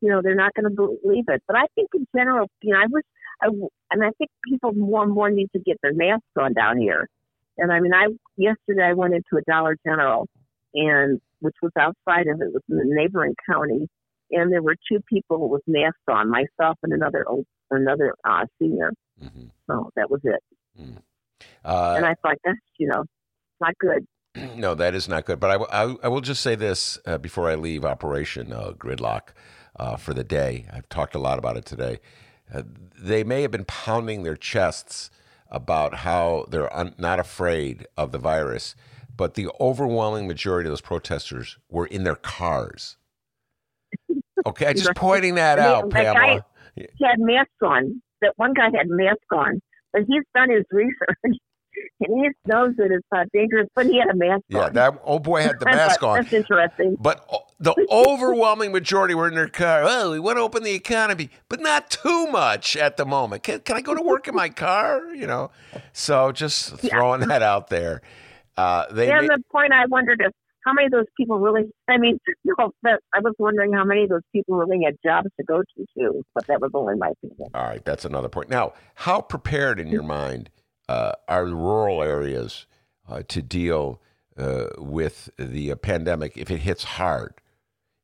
you 0.00 0.10
know, 0.10 0.20
they're 0.22 0.34
not 0.34 0.54
going 0.54 0.64
to 0.64 0.70
believe 1.02 1.24
it. 1.28 1.42
But 1.46 1.56
I 1.56 1.66
think 1.74 1.88
in 1.94 2.06
general, 2.16 2.48
you 2.62 2.72
know, 2.72 2.78
I 2.78 2.86
was, 2.88 3.02
I 3.42 3.46
and 3.90 4.04
I 4.04 4.10
think 4.18 4.30
people 4.48 4.72
more 4.72 5.02
and 5.02 5.12
more 5.12 5.30
need 5.30 5.48
to 5.54 5.60
get 5.60 5.78
their 5.82 5.94
masks 5.94 6.26
on 6.38 6.52
down 6.52 6.78
here. 6.78 7.08
And 7.56 7.72
I 7.72 7.80
mean, 7.80 7.92
I 7.94 8.06
yesterday 8.36 8.84
I 8.84 8.92
went 8.94 9.14
into 9.14 9.36
a 9.36 9.50
Dollar 9.50 9.76
General, 9.84 10.28
and 10.74 11.20
which 11.40 11.56
was 11.62 11.72
outside 11.78 12.28
of 12.28 12.40
it, 12.40 12.52
was 12.52 12.62
in 12.68 12.76
the 12.76 12.84
neighboring 12.86 13.34
county, 13.50 13.88
and 14.30 14.52
there 14.52 14.62
were 14.62 14.76
two 14.90 15.00
people 15.08 15.48
with 15.48 15.62
masks 15.66 15.98
on, 16.08 16.30
myself 16.30 16.78
and 16.82 16.92
another 16.92 17.24
old, 17.28 17.46
another 17.70 18.14
uh, 18.24 18.44
senior. 18.58 18.92
Mm-hmm. 19.22 19.46
So 19.68 19.90
that 19.96 20.10
was 20.10 20.20
it. 20.24 20.42
Mm. 20.80 20.98
Uh, 21.64 21.94
and 21.96 22.06
I 22.06 22.14
thought 22.22 22.36
that's 22.44 22.58
you 22.78 22.88
know 22.88 23.04
not 23.60 23.74
good. 23.78 24.06
no, 24.56 24.74
that 24.74 24.94
is 24.94 25.08
not 25.08 25.24
good. 25.24 25.40
But 25.40 25.50
I, 25.50 25.54
w- 25.54 25.70
I, 25.72 25.80
w- 25.80 26.00
I 26.02 26.08
will 26.08 26.20
just 26.20 26.42
say 26.42 26.54
this 26.54 26.98
uh, 27.06 27.18
before 27.18 27.50
I 27.50 27.54
leave 27.54 27.84
Operation 27.84 28.52
uh, 28.52 28.72
Gridlock 28.72 29.28
uh, 29.78 29.96
for 29.96 30.14
the 30.14 30.24
day. 30.24 30.66
I've 30.72 30.88
talked 30.88 31.14
a 31.14 31.18
lot 31.18 31.38
about 31.38 31.56
it 31.56 31.64
today. 31.64 32.00
Uh, 32.52 32.62
they 32.98 33.24
may 33.24 33.42
have 33.42 33.50
been 33.50 33.64
pounding 33.64 34.22
their 34.22 34.36
chests 34.36 35.10
about 35.50 35.96
how 35.96 36.46
they're 36.48 36.74
un- 36.74 36.94
not 36.98 37.18
afraid 37.18 37.86
of 37.96 38.12
the 38.12 38.18
virus, 38.18 38.74
but 39.16 39.34
the 39.34 39.48
overwhelming 39.60 40.26
majority 40.26 40.68
of 40.68 40.72
those 40.72 40.80
protesters 40.80 41.58
were 41.68 41.86
in 41.86 42.04
their 42.04 42.16
cars. 42.16 42.96
Okay, 44.46 44.72
just 44.74 44.94
pointing 44.94 45.34
that 45.36 45.58
I 45.58 45.64
out, 45.66 45.90
that 45.90 46.14
guy- 46.14 46.14
Pamela. 46.14 46.44
He 46.76 47.04
had 47.04 47.18
masks 47.18 47.50
on. 47.62 48.00
That 48.22 48.32
one 48.36 48.52
guy 48.54 48.66
had 48.76 48.88
mask 48.88 49.18
on, 49.32 49.60
but 49.92 50.02
he's 50.08 50.22
done 50.34 50.50
his 50.50 50.64
research. 50.70 51.36
And 52.00 52.18
he 52.24 52.28
knows 52.44 52.74
that 52.76 52.90
it's 52.90 53.06
not 53.12 53.28
dangerous, 53.32 53.68
but 53.76 53.86
he 53.86 54.00
had 54.00 54.08
a 54.08 54.14
mask 54.16 54.42
Yeah, 54.48 54.64
on. 54.64 54.72
that 54.74 55.00
old 55.04 55.22
boy 55.22 55.42
had 55.42 55.60
the 55.60 55.64
mask 55.66 56.02
on. 56.02 56.16
That's 56.16 56.32
interesting. 56.32 56.96
But 56.98 57.24
the 57.60 57.72
overwhelming 57.88 58.72
majority 58.72 59.14
were 59.14 59.28
in 59.28 59.34
their 59.36 59.46
car. 59.48 59.82
Oh, 59.84 60.10
we 60.10 60.18
want 60.18 60.38
to 60.38 60.42
open 60.42 60.64
the 60.64 60.72
economy, 60.74 61.30
but 61.48 61.60
not 61.60 61.88
too 61.90 62.26
much 62.32 62.76
at 62.76 62.96
the 62.96 63.04
moment. 63.04 63.44
Can, 63.44 63.60
can 63.60 63.76
I 63.76 63.80
go 63.80 63.94
to 63.94 64.02
work 64.02 64.26
in 64.26 64.34
my 64.34 64.48
car? 64.48 65.14
You 65.14 65.28
know, 65.28 65.52
so 65.92 66.32
just 66.32 66.76
throwing 66.78 67.20
that 67.28 67.42
out 67.42 67.68
there. 67.68 68.02
Uh, 68.56 68.86
they 68.92 69.08
and 69.12 69.28
the 69.28 69.38
point 69.52 69.72
I 69.72 69.86
wondered 69.86 70.20
if 70.24 70.32
how 70.68 70.74
many 70.74 70.86
of 70.86 70.92
those 70.92 71.06
people 71.16 71.38
really. 71.38 71.70
I 71.88 71.96
mean, 71.96 72.18
no, 72.44 72.72
but 72.82 73.00
I 73.14 73.20
was 73.20 73.34
wondering 73.38 73.72
how 73.72 73.84
many 73.84 74.02
of 74.04 74.10
those 74.10 74.22
people 74.32 74.56
really 74.56 74.84
had 74.84 74.96
jobs 75.04 75.28
to 75.38 75.44
go 75.44 75.62
to 75.62 75.86
too. 75.96 76.22
But 76.34 76.46
that 76.46 76.60
was 76.60 76.70
only 76.74 76.94
my 76.96 77.10
opinion. 77.10 77.48
all 77.54 77.64
right, 77.64 77.84
that's 77.84 78.04
another 78.04 78.28
point. 78.28 78.50
Now, 78.50 78.74
how 78.94 79.20
prepared 79.20 79.80
in 79.80 79.88
your 79.88 80.02
mind 80.02 80.50
uh, 80.88 81.12
are 81.26 81.46
rural 81.46 82.02
areas 82.02 82.66
uh, 83.08 83.22
to 83.28 83.40
deal 83.40 84.02
uh, 84.36 84.66
with 84.76 85.30
the 85.38 85.72
uh, 85.72 85.76
pandemic 85.76 86.36
if 86.36 86.50
it 86.50 86.58
hits 86.58 86.84
hard? 86.84 87.34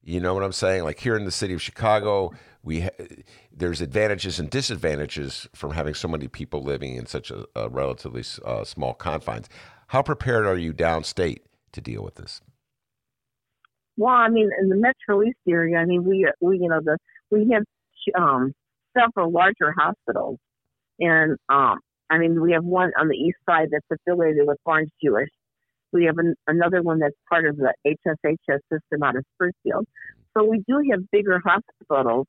You 0.02 0.20
know 0.20 0.34
what 0.34 0.42
I'm 0.42 0.52
saying? 0.52 0.84
Like 0.84 1.00
here 1.00 1.16
in 1.16 1.24
the 1.24 1.30
city 1.30 1.54
of 1.54 1.62
Chicago, 1.62 2.32
we 2.62 2.82
ha- 2.82 3.06
there's 3.52 3.80
advantages 3.80 4.38
and 4.38 4.50
disadvantages 4.50 5.48
from 5.54 5.72
having 5.72 5.94
so 5.94 6.08
many 6.08 6.28
people 6.28 6.62
living 6.62 6.96
in 6.96 7.06
such 7.06 7.30
a, 7.30 7.46
a 7.54 7.68
relatively 7.68 8.24
uh, 8.44 8.64
small 8.64 8.94
confines. 8.94 9.48
How 9.88 10.02
prepared 10.02 10.46
are 10.46 10.56
you 10.56 10.74
downstate 10.74 11.38
to 11.72 11.80
deal 11.80 12.02
with 12.02 12.16
this? 12.16 12.40
Well, 13.96 14.14
I 14.14 14.28
mean, 14.28 14.50
in 14.60 14.68
the 14.68 14.76
Metro 14.76 15.22
East 15.22 15.38
area, 15.48 15.78
I 15.78 15.84
mean, 15.84 16.04
we 16.04 16.26
we 16.40 16.58
you 16.58 16.68
know 16.68 16.80
the 16.84 16.98
we 17.30 17.50
have 17.52 17.64
um, 18.20 18.52
several 18.98 19.30
larger 19.30 19.72
hospitals, 19.76 20.38
and 21.00 21.36
um, 21.48 21.78
I 22.10 22.18
mean, 22.18 22.40
we 22.40 22.52
have 22.52 22.64
one 22.64 22.92
on 22.98 23.08
the 23.08 23.16
east 23.16 23.38
side 23.48 23.68
that's 23.70 23.86
affiliated 23.90 24.46
with 24.46 24.58
Barnes 24.64 24.90
Jewish. 25.02 25.30
We 25.92 26.06
have 26.06 26.18
an, 26.18 26.34
another 26.48 26.82
one 26.82 26.98
that's 26.98 27.14
part 27.28 27.46
of 27.46 27.56
the 27.56 27.72
HSHS 27.86 28.60
system 28.72 29.02
out 29.04 29.16
of 29.16 29.24
Springfield. 29.34 29.86
So 30.36 30.44
we 30.44 30.62
do 30.68 30.82
have 30.90 31.08
bigger 31.12 31.40
hospitals, 31.44 32.26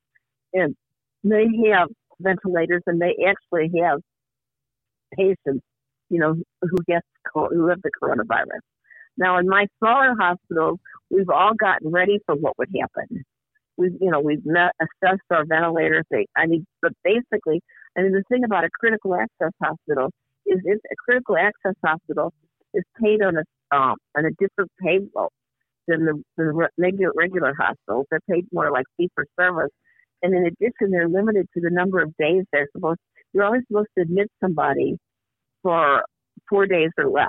and 0.53 0.75
they 1.24 1.45
have 1.74 1.89
ventilators, 2.19 2.84
and 2.86 3.01
they 3.01 3.15
actually 3.27 3.72
have 3.81 4.01
patients, 5.15 5.63
you 6.10 6.19
know, 6.19 6.36
who 6.62 6.77
get 6.88 7.01
who 7.34 7.67
have 7.69 7.81
the 7.81 7.91
coronavirus. 8.01 8.75
Now, 9.17 9.38
in 9.38 9.48
my 9.48 9.67
smaller 9.79 10.15
hospitals, 10.19 10.79
we've 11.10 11.29
all 11.29 11.53
gotten 11.53 11.91
ready 11.91 12.19
for 12.25 12.36
what 12.36 12.57
would 12.57 12.69
happen. 12.79 13.24
We've, 13.77 13.93
you 14.00 14.12
know, 14.12 14.19
we've 14.19 14.45
met, 14.45 14.72
assessed 14.79 15.22
our 15.31 15.45
ventilators. 15.45 16.05
I 16.38 16.45
mean, 16.48 16.65
but 16.81 16.93
basically, 17.03 17.62
I 17.98 18.01
mean, 18.01 18.12
the 18.12 18.24
thing 18.29 18.43
about 18.43 18.63
a 18.63 18.69
critical 18.69 19.15
access 19.15 19.51
hospital 19.62 20.12
is 20.45 20.60
it's 20.63 20.84
a 20.91 20.95
critical 20.98 21.38
access 21.38 21.75
hospital 21.84 22.34
is 22.74 22.84
paid 23.01 23.22
on 23.22 23.38
a 23.38 23.75
um, 23.75 23.95
on 24.15 24.25
a 24.25 24.31
different 24.31 24.72
payroll 24.81 25.31
than 25.88 26.05
the, 26.05 26.22
the 26.38 26.69
regular 26.77 27.12
regular 27.15 27.53
hospitals. 27.57 28.05
They're 28.10 28.19
paid 28.29 28.45
more 28.51 28.72
like 28.72 28.86
fee 28.98 29.10
for 29.15 29.25
service, 29.39 29.72
and 30.22 30.34
in 30.36 30.45
addition, 30.45 30.91
they're 30.91 31.10
limited 31.10 31.48
to 31.53 31.62
the 31.62 31.69
number 31.72 32.01
of 32.01 32.15
days 32.17 32.43
they're 32.51 32.67
supposed. 32.74 33.00
You're 33.34 33.43
only 33.43 33.60
supposed 33.67 33.89
to 33.98 34.03
admit 34.03 34.29
somebody 34.41 34.98
for 35.63 36.03
four 36.50 36.67
days 36.67 36.91
or 36.98 37.10
less 37.10 37.27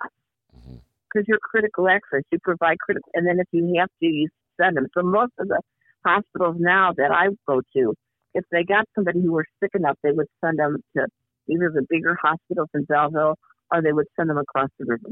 because 1.16 1.26
you're 1.28 1.38
critical 1.38 1.88
access. 1.88 2.22
You 2.30 2.38
provide 2.42 2.78
critical, 2.78 3.08
and 3.14 3.26
then 3.26 3.38
if 3.38 3.46
you 3.52 3.74
have 3.78 3.88
to, 4.02 4.06
you 4.06 4.28
send 4.60 4.76
them. 4.76 4.86
So 4.96 5.02
most 5.02 5.32
of 5.38 5.48
the 5.48 5.60
hospitals 6.04 6.56
now 6.58 6.92
that 6.96 7.10
I 7.10 7.28
go 7.46 7.60
to, 7.76 7.94
if 8.34 8.44
they 8.52 8.64
got 8.64 8.84
somebody 8.94 9.22
who 9.22 9.32
were 9.32 9.46
sick 9.62 9.70
enough, 9.74 9.96
they 10.02 10.12
would 10.12 10.26
send 10.44 10.58
them 10.58 10.78
to 10.96 11.06
either 11.48 11.70
the 11.74 11.86
bigger 11.88 12.16
hospitals 12.20 12.68
in 12.74 12.84
Belleville 12.84 13.36
or 13.72 13.82
they 13.82 13.92
would 13.92 14.06
send 14.16 14.30
them 14.30 14.38
across 14.38 14.68
the 14.78 14.84
river. 14.86 15.10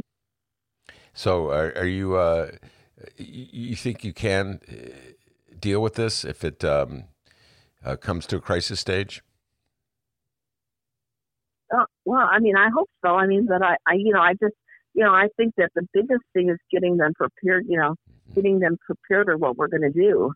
So, 1.14 1.50
are, 1.50 1.72
are 1.76 1.86
you? 1.86 2.16
Uh, 2.16 2.50
you 3.16 3.76
think 3.76 4.04
you 4.04 4.12
can 4.12 4.60
uh, 4.68 4.90
deal 5.58 5.80
with 5.80 5.94
this 5.94 6.24
if 6.24 6.44
it 6.44 6.64
um, 6.64 7.04
uh, 7.84 7.96
comes 7.96 8.26
to 8.26 8.36
a 8.36 8.40
crisis 8.40 8.78
stage? 8.80 9.22
Uh, 11.74 11.84
well, 12.04 12.28
I 12.30 12.38
mean, 12.38 12.56
I 12.56 12.68
hope 12.74 12.88
so. 13.04 13.14
I 13.14 13.26
mean, 13.26 13.46
but 13.46 13.62
I, 13.62 13.76
I, 13.86 13.94
you 13.94 14.12
know, 14.12 14.20
I 14.20 14.34
just, 14.34 14.54
you 14.94 15.04
know, 15.04 15.12
I 15.12 15.28
think 15.36 15.54
that 15.58 15.70
the 15.74 15.86
biggest 15.92 16.22
thing 16.32 16.50
is 16.50 16.58
getting 16.70 16.96
them 16.96 17.12
prepared. 17.14 17.66
You 17.68 17.78
know, 17.78 17.90
mm-hmm. 17.90 18.34
getting 18.34 18.58
them 18.60 18.76
prepared 18.86 19.26
for 19.26 19.36
what 19.36 19.56
we're 19.56 19.68
going 19.68 19.82
to 19.82 19.90
do. 19.90 20.32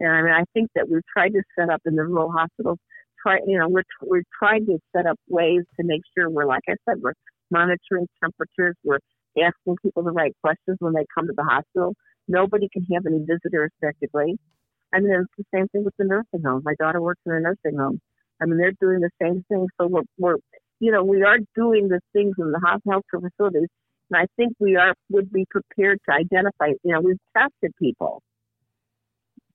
And 0.00 0.10
I 0.10 0.22
mean, 0.22 0.32
I 0.32 0.44
think 0.54 0.70
that 0.74 0.88
we've 0.88 1.02
tried 1.12 1.30
to 1.30 1.42
set 1.58 1.70
up 1.70 1.82
in 1.84 1.96
the 1.96 2.04
rural 2.04 2.30
hospitals. 2.30 2.78
Try, 3.20 3.38
you 3.46 3.58
know, 3.58 3.68
we're 3.68 3.82
we're 4.02 4.22
trying 4.38 4.66
to 4.66 4.78
set 4.96 5.06
up 5.06 5.18
ways 5.28 5.62
to 5.78 5.84
make 5.84 6.02
sure 6.16 6.30
we're, 6.30 6.46
like 6.46 6.62
I 6.68 6.74
said, 6.88 6.98
we're 7.02 7.14
monitoring 7.50 8.06
temperatures. 8.22 8.76
We're 8.84 9.00
asking 9.36 9.76
people 9.82 10.04
the 10.04 10.12
right 10.12 10.34
questions 10.42 10.76
when 10.80 10.94
they 10.94 11.04
come 11.12 11.26
to 11.26 11.34
the 11.36 11.42
hospital. 11.42 11.94
Nobody 12.28 12.68
can 12.72 12.86
have 12.94 13.06
any 13.06 13.18
visitors 13.18 13.70
effectively. 13.82 14.38
I 14.94 15.00
mean, 15.00 15.12
it's 15.12 15.28
the 15.36 15.44
same 15.52 15.68
thing 15.68 15.84
with 15.84 15.94
the 15.98 16.04
nursing 16.04 16.42
home. 16.44 16.62
My 16.64 16.74
daughter 16.78 17.00
works 17.00 17.20
in 17.26 17.32
a 17.32 17.40
nursing 17.40 17.78
home. 17.78 18.00
I 18.40 18.46
mean, 18.46 18.58
they're 18.58 18.72
doing 18.80 19.00
the 19.00 19.10
same 19.20 19.44
thing. 19.48 19.66
So 19.80 19.88
we're, 19.88 20.02
we're 20.16 20.36
you 20.80 20.92
know, 20.92 21.02
we 21.02 21.22
are 21.22 21.38
doing 21.56 21.88
the 21.88 22.00
things 22.12 22.34
in 22.38 22.52
the 22.52 22.60
health 22.64 22.82
healthcare 22.86 23.28
facilities, 23.28 23.68
and 24.10 24.20
I 24.20 24.26
think 24.36 24.54
we 24.58 24.76
are 24.76 24.94
would 25.10 25.32
be 25.32 25.46
prepared 25.50 25.98
to 26.08 26.14
identify. 26.14 26.68
You 26.82 26.92
know, 26.92 27.00
we've 27.00 27.18
tested 27.36 27.72
people, 27.80 28.22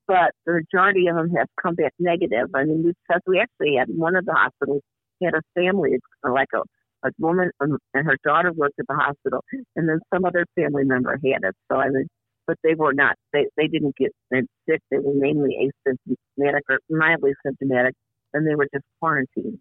but 0.07 0.31
the 0.45 0.53
majority 0.53 1.07
of 1.07 1.15
them 1.15 1.29
have 1.36 1.48
come 1.62 1.75
back 1.75 1.93
negative. 2.00 2.50
I 2.53 2.63
mean, 2.65 2.83
we've 2.83 2.95
tested. 3.10 3.24
We 3.27 3.39
actually 3.39 3.77
had 3.77 3.89
one 3.89 4.15
of 4.15 4.25
the 4.25 4.33
hospitals 4.33 4.81
had 5.24 5.33
a 5.33 5.41
family, 5.55 6.00
like 6.24 6.50
a 6.53 6.62
a 7.05 7.12
woman 7.19 7.51
um, 7.60 7.77
and 7.93 8.05
her 8.05 8.17
daughter 8.24 8.51
worked 8.53 8.79
at 8.79 8.86
the 8.88 8.95
hospital, 8.95 9.43
and 9.75 9.89
then 9.89 10.00
some 10.13 10.25
other 10.25 10.45
family 10.55 10.86
member 10.86 11.12
had 11.12 11.43
it. 11.43 11.55
So 11.72 11.77
I 11.77 11.89
mean, 11.89 12.07
but 12.48 12.57
they 12.63 12.75
were 12.75 12.93
not. 12.93 13.15
They 13.33 13.48
they 13.57 13.67
didn't 13.67 13.95
get 13.98 14.12
sick. 14.33 14.81
They 14.89 15.00
were 15.00 15.13
mainly 15.13 15.72
asymptomatic 15.88 16.62
or 16.69 16.79
mildly 16.89 17.33
symptomatic, 17.45 17.95
and 18.33 18.48
they 18.48 18.55
were 18.55 18.67
just 18.74 18.86
quarantined. 19.00 19.60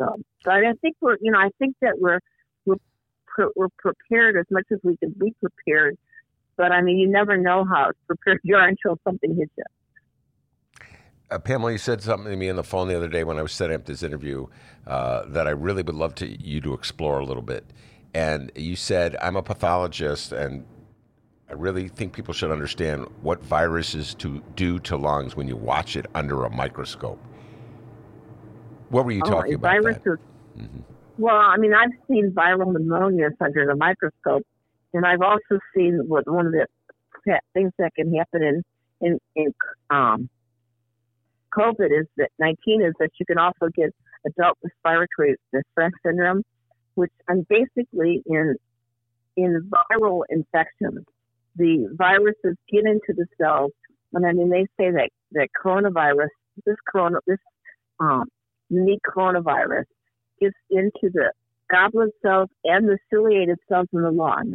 So, 0.00 0.14
so 0.44 0.50
I 0.50 0.72
think 0.80 0.96
we're, 1.00 1.16
you 1.20 1.32
know, 1.32 1.38
I 1.38 1.50
think 1.58 1.74
that 1.82 1.98
we're 1.98 2.20
pre- 3.38 3.52
we're 3.56 3.68
prepared 3.78 4.36
as 4.36 4.46
much 4.50 4.66
as 4.72 4.78
we 4.82 4.96
can 4.96 5.14
be 5.18 5.34
prepared. 5.40 5.96
But 6.56 6.72
I 6.72 6.82
mean, 6.82 6.98
you 6.98 7.08
never 7.08 7.36
know 7.36 7.64
how 7.64 7.92
prepared 8.06 8.40
you 8.44 8.56
are 8.56 8.68
until 8.68 8.98
something 9.04 9.36
hits 9.36 9.52
you. 9.56 9.64
Uh, 11.30 11.38
Pamela, 11.38 11.72
you 11.72 11.78
said 11.78 12.02
something 12.02 12.30
to 12.30 12.36
me 12.36 12.48
on 12.48 12.56
the 12.56 12.64
phone 12.64 12.88
the 12.88 12.96
other 12.96 13.08
day 13.08 13.22
when 13.22 13.38
I 13.38 13.42
was 13.42 13.52
setting 13.52 13.76
up 13.76 13.84
this 13.84 14.02
interview 14.02 14.46
uh, 14.86 15.24
that 15.26 15.46
I 15.46 15.50
really 15.50 15.82
would 15.82 15.94
love 15.94 16.14
to 16.16 16.26
you 16.26 16.60
to 16.62 16.72
explore 16.72 17.18
a 17.18 17.24
little 17.24 17.42
bit. 17.42 17.66
And 18.14 18.50
you 18.56 18.76
said, 18.76 19.14
"I'm 19.20 19.36
a 19.36 19.42
pathologist, 19.42 20.32
and 20.32 20.64
I 21.50 21.52
really 21.52 21.88
think 21.88 22.14
people 22.14 22.32
should 22.32 22.50
understand 22.50 23.06
what 23.20 23.44
viruses 23.44 24.14
to 24.14 24.42
do 24.56 24.78
to 24.80 24.96
lungs 24.96 25.36
when 25.36 25.46
you 25.46 25.56
watch 25.56 25.96
it 25.96 26.06
under 26.14 26.44
a 26.44 26.50
microscope." 26.50 27.22
What 28.88 29.04
were 29.04 29.12
you 29.12 29.20
talking 29.20 29.52
oh, 29.52 29.56
about? 29.56 29.82
viruses. 29.82 30.02
That? 30.56 30.62
Mm-hmm. 30.62 30.80
Well, 31.18 31.34
I 31.34 31.56
mean, 31.56 31.74
I've 31.74 31.90
seen 32.08 32.30
viral 32.30 32.72
pneumonias 32.72 33.34
under 33.40 33.66
the 33.66 33.74
microscope, 33.74 34.46
and 34.94 35.04
I've 35.04 35.20
also 35.20 35.58
seen 35.74 36.04
what 36.06 36.30
one 36.30 36.46
of 36.46 36.52
the 36.52 36.68
things 37.52 37.72
that 37.78 37.92
can 37.96 38.14
happen 38.14 38.42
in 38.42 38.62
in, 39.00 39.18
in 39.34 39.52
um, 39.90 40.30
COVID 41.52 42.00
is 42.00 42.06
that 42.18 42.30
19 42.38 42.82
is 42.82 42.94
that 43.00 43.10
you 43.18 43.26
can 43.26 43.36
also 43.36 43.68
get 43.74 43.92
adult 44.26 44.58
respiratory 44.62 45.34
distress 45.52 45.90
syndrome, 46.06 46.42
which 46.94 47.10
and 47.26 47.46
basically 47.48 48.22
in 48.26 48.54
in 49.36 49.68
viral 49.90 50.22
infections, 50.30 51.04
the 51.56 51.88
viruses 51.96 52.56
get 52.70 52.84
into 52.84 53.12
the 53.12 53.26
cells. 53.40 53.72
And 54.12 54.24
I 54.24 54.32
mean, 54.32 54.50
they 54.50 54.66
say 54.78 54.92
that 54.92 55.10
that 55.32 55.48
coronavirus, 55.60 56.28
this 56.64 56.76
corona, 56.88 57.18
this 57.26 57.38
um, 57.98 58.24
unique 58.68 59.02
coronavirus, 59.02 59.84
gets 60.40 60.56
into 60.70 61.10
the 61.12 61.32
goblet 61.70 62.10
cells 62.22 62.48
and 62.64 62.88
the 62.88 62.98
ciliated 63.12 63.58
cells 63.68 63.88
in 63.92 64.02
the 64.02 64.10
lung, 64.10 64.54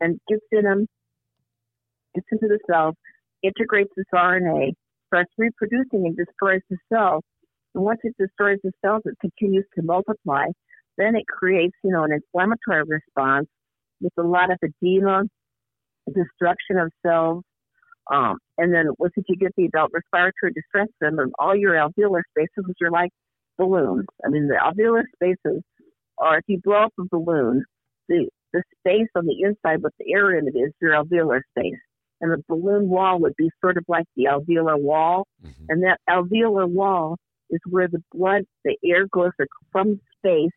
and 0.00 0.20
gets 0.28 0.44
in 0.52 0.62
them, 0.62 0.86
gets 2.14 2.26
into 2.32 2.48
the 2.48 2.58
cells, 2.70 2.94
integrates 3.42 3.90
this 3.96 4.06
RNA, 4.14 4.72
starts 5.06 5.32
reproducing 5.38 6.06
and 6.06 6.16
destroys 6.16 6.60
the 6.70 6.76
cells. 6.92 7.22
And 7.74 7.84
once 7.84 8.00
it 8.02 8.14
destroys 8.18 8.58
the 8.62 8.72
cells, 8.84 9.02
it 9.04 9.14
continues 9.20 9.66
to 9.76 9.82
multiply. 9.82 10.46
then 10.96 11.14
it 11.14 11.26
creates, 11.28 11.76
you 11.84 11.92
know, 11.92 12.02
an 12.02 12.10
inflammatory 12.12 12.82
response 12.88 13.46
with 14.00 14.12
a 14.18 14.22
lot 14.22 14.50
of 14.50 14.58
edema, 14.62 15.22
destruction 16.12 16.76
of 16.76 16.90
cells, 17.06 17.44
um, 18.10 18.38
and 18.56 18.72
then 18.72 18.86
once 18.98 19.12
you 19.16 19.36
get 19.36 19.54
the 19.56 19.66
adult 19.66 19.90
respiratory 19.92 20.52
distress 20.54 20.88
syndrome, 21.02 21.32
all 21.38 21.54
your 21.54 21.74
alveolar 21.74 22.22
spaces, 22.30 22.64
which 22.66 22.78
are 22.82 22.90
like 22.90 23.10
balloons. 23.58 24.06
I 24.24 24.28
mean, 24.30 24.48
the 24.48 24.54
alveolar 24.54 25.02
spaces 25.14 25.62
are, 26.18 26.38
if 26.38 26.44
you 26.46 26.60
blow 26.62 26.84
up 26.84 26.92
a 26.98 27.04
balloon, 27.10 27.64
the, 28.08 28.28
the 28.52 28.62
space 28.78 29.08
on 29.14 29.26
the 29.26 29.42
inside 29.42 29.82
with 29.82 29.92
the 29.98 30.12
air 30.12 30.38
in 30.38 30.48
it 30.48 30.56
is 30.56 30.72
your 30.80 30.92
alveolar 30.92 31.40
space. 31.56 31.78
And 32.20 32.32
the 32.32 32.42
balloon 32.48 32.88
wall 32.88 33.20
would 33.20 33.34
be 33.36 33.50
sort 33.60 33.76
of 33.76 33.84
like 33.86 34.06
the 34.16 34.24
alveolar 34.24 34.80
wall. 34.80 35.26
Mm-hmm. 35.44 35.64
And 35.68 35.82
that 35.82 35.98
alveolar 36.08 36.68
wall 36.68 37.16
is 37.50 37.60
where 37.68 37.88
the 37.88 38.02
blood, 38.12 38.42
the 38.64 38.76
air 38.84 39.06
goes 39.12 39.30
from 39.70 40.00
space, 40.18 40.50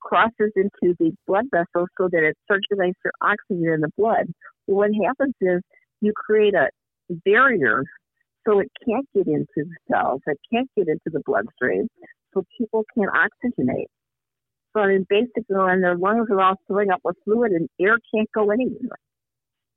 crosses 0.00 0.52
into 0.56 0.94
the 0.98 1.12
blood 1.26 1.44
vessels 1.50 1.88
so 1.96 2.08
that 2.10 2.24
it 2.24 2.36
circulates 2.50 2.98
your 3.04 3.12
oxygen 3.20 3.72
in 3.72 3.80
the 3.80 3.90
blood. 3.96 4.26
Well, 4.66 4.78
what 4.78 4.90
happens 5.06 5.34
is 5.40 5.60
you 6.00 6.12
create 6.16 6.54
a 6.54 6.68
barrier 7.24 7.84
so 8.46 8.60
it 8.60 8.70
can't 8.86 9.06
get 9.14 9.26
into 9.26 9.46
the 9.56 9.76
cells, 9.90 10.20
it 10.26 10.38
can't 10.52 10.68
get 10.76 10.88
into 10.88 11.10
the 11.12 11.22
bloodstream, 11.24 11.88
so 12.34 12.44
people 12.58 12.84
can't 12.96 13.10
oxygenate. 13.10 13.86
So 14.72 14.80
I 14.80 14.88
mean, 14.88 15.06
basically, 15.08 15.44
when 15.48 15.80
their 15.80 15.96
lungs 15.96 16.28
are 16.30 16.40
all 16.40 16.56
filling 16.66 16.90
up 16.90 17.00
with 17.04 17.16
fluid 17.24 17.52
and 17.52 17.68
air 17.80 17.96
can't 18.14 18.28
go 18.34 18.50
anywhere. 18.50 18.98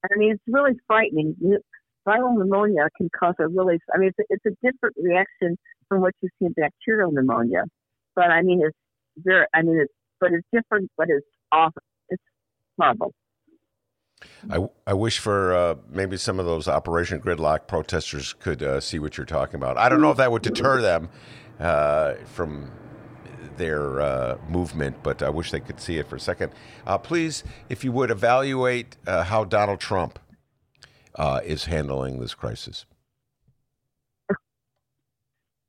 I 0.04 0.18
mean, 0.18 0.32
it's 0.34 0.44
really 0.48 0.74
frightening. 0.88 1.36
Viral 2.08 2.38
pneumonia 2.38 2.88
can 2.98 3.10
cause 3.18 3.34
a 3.40 3.48
really, 3.48 3.80
I 3.94 3.98
mean, 3.98 4.12
it's 4.16 4.20
a, 4.20 4.24
it's 4.30 4.46
a 4.46 4.68
different 4.72 4.96
reaction 5.02 5.58
from 5.90 6.02
what 6.02 6.14
you 6.22 6.30
see 6.40 6.46
in 6.46 6.54
bacterial 6.54 7.12
pneumonia. 7.12 7.64
But 8.16 8.26
I 8.26 8.42
mean, 8.44 8.62
it's 8.64 8.78
very, 9.18 9.46
I 9.54 9.64
mean, 9.64 9.80
it's, 9.80 9.94
but 10.20 10.32
it's 10.32 10.48
different, 10.54 10.90
but 10.98 11.08
it's 11.10 11.26
awful. 11.52 11.82
It's 12.10 12.24
horrible. 12.80 13.14
I, 14.50 14.68
I 14.88 14.94
wish 14.94 15.20
for 15.20 15.54
uh, 15.56 15.76
maybe 15.90 16.18
some 16.18 16.40
of 16.40 16.46
those 16.46 16.68
Operation 16.68 17.20
Gridlock 17.20 17.68
protesters 17.68 18.34
could 18.34 18.62
uh, 18.62 18.80
see 18.80 19.00
what 19.00 19.18
you're 19.18 19.26
talking 19.26 19.56
about. 19.56 19.78
I 19.78 19.90
don't 19.90 20.02
know 20.02 20.12
if 20.12 20.18
that 20.18 20.32
would 20.32 20.42
deter 20.42 20.82
them 20.82 21.10
uh, 21.60 22.16
from 22.26 22.72
their 23.58 24.02
uh, 24.02 24.38
movement, 24.50 24.98
but 25.02 25.24
I 25.24 25.30
wish 25.30 25.52
they 25.52 25.60
could 25.60 25.80
see 25.80 25.98
it 25.98 26.08
for 26.08 26.18
a 26.18 26.20
second. 26.20 26.52
Uh, 26.86 26.98
please, 26.98 27.44
if 27.70 27.84
you 27.84 27.92
would, 27.92 28.12
evaluate 28.12 28.98
uh, 29.08 29.24
how 29.24 29.44
Donald 29.44 29.80
Trump 29.80 30.20
is 31.44 31.66
handling 31.66 32.20
this 32.20 32.34
crisis. 32.34 32.86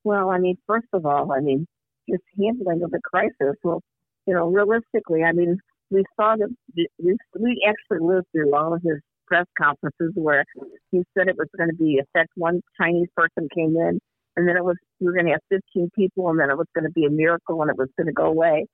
Well, 0.03 0.31
I 0.31 0.39
mean, 0.39 0.57
first 0.67 0.87
of 0.93 1.05
all, 1.05 1.33
I 1.33 1.41
mean, 1.41 1.67
his 2.07 2.21
handling 2.39 2.83
of 2.83 2.91
the 2.91 3.01
crisis. 3.03 3.57
Well, 3.65 3.83
you 4.27 4.35
know, 4.35 4.47
realistically, 4.49 5.23
I 5.25 5.33
mean, 5.33 5.59
we 5.91 6.05
saw 6.19 6.37
that 6.37 6.55
we, 6.75 7.17
we 7.39 7.67
actually 7.67 8.05
lived 8.07 8.27
through 8.33 8.55
all 8.55 8.75
of 8.75 8.83
his 8.83 8.99
press 9.27 9.47
conferences 9.61 10.13
where 10.15 10.45
he 10.91 11.03
said 11.17 11.29
it 11.29 11.37
was 11.37 11.49
going 11.57 11.71
to 11.71 11.77
be 11.77 11.99
effect 11.99 12.31
one 12.37 12.61
Chinese 12.81 13.09
person 13.17 13.49
came 13.55 13.77
in 13.77 13.99
and 14.37 14.49
then 14.49 14.57
it 14.57 14.65
was 14.65 14.77
we 15.01 15.07
were 15.07 15.13
going 15.13 15.27
to 15.27 15.33
have 15.33 15.41
15 15.75 15.91
people 15.95 16.29
and 16.31 16.39
then 16.39 16.51
it 16.51 16.57
was 16.57 16.67
going 16.75 16.85
to 16.85 16.93
be 16.93 17.05
a 17.05 17.11
miracle 17.11 17.61
and 17.63 17.71
it 17.71 17.77
was 17.77 17.89
going 17.97 18.07
to 18.07 18.13
go 18.13 18.27
away. 18.27 18.67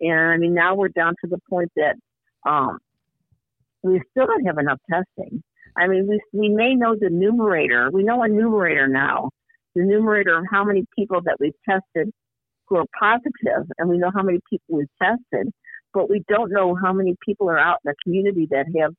And 0.00 0.18
I 0.18 0.36
mean 0.36 0.54
now 0.54 0.74
we're 0.74 0.88
down 0.88 1.14
to 1.22 1.30
the 1.30 1.38
point 1.48 1.70
that 1.76 1.96
um, 2.48 2.78
we 3.82 4.00
still 4.10 4.26
don't 4.26 4.46
have 4.46 4.58
enough 4.58 4.80
testing. 4.90 5.42
I 5.76 5.86
mean 5.86 6.06
we 6.08 6.20
we 6.32 6.48
may 6.48 6.74
know 6.74 6.96
the 6.98 7.10
numerator. 7.10 7.90
We 7.90 8.04
know 8.04 8.22
a 8.22 8.28
numerator 8.28 8.86
now. 8.88 9.30
The 9.74 9.82
numerator 9.82 10.38
of 10.38 10.44
how 10.50 10.64
many 10.64 10.86
people 10.96 11.20
that 11.24 11.36
we've 11.40 11.52
tested 11.68 12.12
who 12.68 12.76
are 12.76 12.86
positive, 12.98 13.68
and 13.76 13.90
we 13.90 13.98
know 13.98 14.10
how 14.14 14.22
many 14.22 14.38
people 14.48 14.78
we've 14.78 14.86
tested 15.02 15.52
but 15.94 16.10
we 16.10 16.22
don't 16.28 16.50
know 16.50 16.76
how 16.82 16.92
many 16.92 17.16
people 17.24 17.48
are 17.48 17.58
out 17.58 17.78
in 17.84 17.90
the 17.90 17.94
community 18.04 18.48
that 18.50 18.66
have 18.80 18.92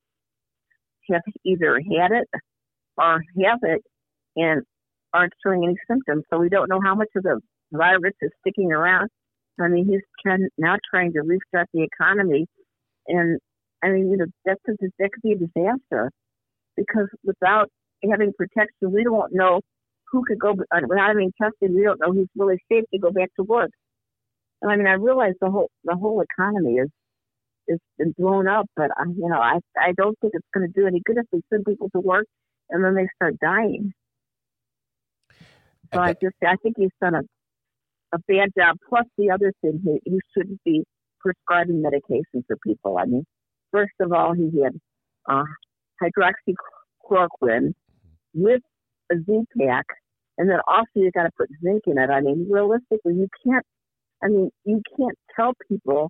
have 1.11 1.21
either 1.45 1.75
had 1.75 2.11
it 2.11 2.27
or 2.97 3.21
have 3.43 3.59
it 3.61 3.81
and 4.35 4.63
aren't 5.13 5.33
showing 5.45 5.63
any 5.63 5.75
symptoms. 5.87 6.23
So 6.29 6.39
we 6.39 6.49
don't 6.49 6.69
know 6.69 6.79
how 6.83 6.95
much 6.95 7.09
of 7.15 7.23
the 7.23 7.39
virus 7.71 8.13
is 8.21 8.31
sticking 8.39 8.71
around. 8.71 9.09
I 9.59 9.67
mean, 9.67 9.85
he's 9.87 10.01
trying, 10.25 10.47
now 10.57 10.77
trying 10.89 11.13
to 11.13 11.21
restart 11.21 11.67
the 11.73 11.83
economy, 11.83 12.47
and 13.07 13.39
I 13.83 13.89
mean, 13.89 14.09
you 14.09 14.17
know, 14.17 14.25
that's 14.45 14.59
a, 14.67 14.73
that 14.99 15.09
could 15.13 15.21
be 15.23 15.33
a 15.33 15.37
disaster 15.37 16.11
because 16.75 17.07
without 17.23 17.69
having 18.09 18.33
protection, 18.37 18.91
we 18.91 19.03
don't 19.03 19.33
know 19.33 19.61
who 20.11 20.23
could 20.27 20.39
go 20.39 20.53
without 20.53 20.83
having 20.97 21.31
tested. 21.41 21.73
We 21.73 21.83
don't 21.83 21.99
know 21.99 22.11
who's 22.11 22.27
really 22.35 22.57
safe 22.71 22.83
to 22.93 22.99
go 22.99 23.11
back 23.11 23.29
to 23.37 23.43
work. 23.43 23.71
I 24.63 24.75
mean, 24.75 24.87
I 24.87 24.93
realize 24.93 25.33
the 25.41 25.51
whole 25.51 25.69
the 25.83 25.95
whole 25.95 26.21
economy 26.21 26.75
is 26.75 26.89
is 27.67 27.79
been 27.97 28.13
blown 28.17 28.47
up, 28.47 28.67
but 28.75 28.91
I, 28.97 29.03
you 29.05 29.29
know, 29.29 29.39
I 29.39 29.59
I 29.77 29.93
don't 29.97 30.17
think 30.19 30.33
it's 30.35 30.47
going 30.53 30.71
to 30.71 30.79
do 30.79 30.87
any 30.87 31.01
good 31.05 31.17
if 31.17 31.25
we 31.31 31.41
send 31.51 31.65
people 31.65 31.89
to 31.95 31.99
work 31.99 32.25
and 32.69 32.83
then 32.83 32.95
they 32.95 33.07
start 33.15 33.35
dying. 33.39 33.93
So 35.93 35.99
I 35.99 36.13
just 36.13 36.35
I 36.43 36.55
think 36.63 36.75
he's 36.77 36.89
done 37.01 37.15
a 37.15 37.21
a 38.13 38.19
bad 38.27 38.49
job. 38.57 38.77
Plus 38.89 39.05
the 39.17 39.31
other 39.31 39.53
thing, 39.61 39.81
he 39.83 39.99
he 40.09 40.19
shouldn't 40.33 40.61
be 40.63 40.83
prescribing 41.19 41.81
medication 41.81 42.43
for 42.47 42.57
people. 42.65 42.97
I 42.97 43.05
mean, 43.05 43.25
first 43.71 43.93
of 43.99 44.11
all, 44.13 44.33
he 44.33 44.51
had 44.61 44.73
uh, 45.29 45.43
hydroxychloroquine 46.01 47.73
with 48.33 48.61
a 49.11 49.15
Z 49.15 49.43
pack, 49.59 49.85
and 50.37 50.49
then 50.49 50.59
also 50.67 50.87
you 50.95 51.11
got 51.11 51.23
to 51.23 51.31
put 51.37 51.49
zinc 51.63 51.83
in 51.87 51.97
it. 51.97 52.09
I 52.09 52.21
mean, 52.21 52.47
realistically, 52.49 53.13
you 53.13 53.27
can't 53.45 53.65
I 54.23 54.27
mean, 54.27 54.49
you 54.63 54.81
can't 54.97 55.17
tell 55.35 55.53
people 55.67 56.09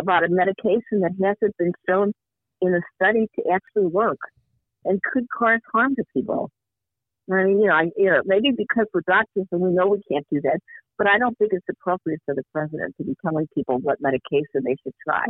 about 0.00 0.24
a 0.24 0.28
medication 0.28 1.00
that 1.00 1.12
hasn't 1.22 1.56
been 1.58 1.72
shown 1.88 2.12
in 2.62 2.74
a 2.74 2.80
study 2.94 3.26
to 3.36 3.52
actually 3.52 3.86
work 3.86 4.18
and 4.84 5.00
could 5.02 5.26
cause 5.36 5.60
harm 5.72 5.94
to 5.96 6.04
people. 6.14 6.50
I 7.30 7.44
mean, 7.44 7.60
you 7.60 7.68
know, 7.68 7.74
I, 7.74 7.90
you 7.96 8.10
know, 8.10 8.22
maybe 8.24 8.50
because 8.56 8.86
we're 8.92 9.02
doctors 9.06 9.46
and 9.52 9.60
we 9.60 9.70
know 9.70 9.86
we 9.86 10.02
can't 10.10 10.26
do 10.32 10.40
that, 10.42 10.58
but 10.98 11.06
I 11.06 11.18
don't 11.18 11.36
think 11.38 11.52
it's 11.52 11.66
appropriate 11.70 12.20
for 12.26 12.34
the 12.34 12.42
president 12.52 12.94
to 12.96 13.04
be 13.04 13.14
telling 13.22 13.46
people 13.54 13.78
what 13.78 13.98
medication 14.00 14.64
they 14.64 14.76
should 14.82 14.94
try. 15.06 15.26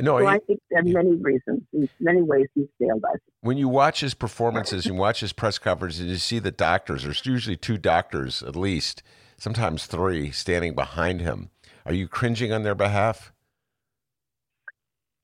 No, 0.00 0.18
so 0.18 0.26
I, 0.26 0.38
think 0.38 0.58
there 0.70 0.80
are 0.80 0.84
many 0.84 1.14
reasons, 1.14 1.62
in 1.72 1.88
many 2.00 2.22
ways, 2.22 2.46
he's 2.54 2.66
failed 2.80 3.04
us. 3.04 3.20
When 3.42 3.58
you 3.58 3.68
watch 3.68 4.00
his 4.00 4.14
performances, 4.14 4.86
you 4.86 4.94
watch 4.94 5.20
his 5.20 5.32
press 5.32 5.58
conferences, 5.58 6.06
you 6.06 6.16
see 6.16 6.38
the 6.38 6.50
doctors. 6.50 7.04
There's 7.04 7.24
usually 7.24 7.56
two 7.56 7.78
doctors 7.78 8.42
at 8.42 8.56
least 8.56 9.02
sometimes 9.42 9.86
three, 9.86 10.30
standing 10.30 10.72
behind 10.72 11.20
him. 11.20 11.50
Are 11.84 11.92
you 11.92 12.06
cringing 12.06 12.52
on 12.52 12.62
their 12.62 12.76
behalf? 12.76 13.32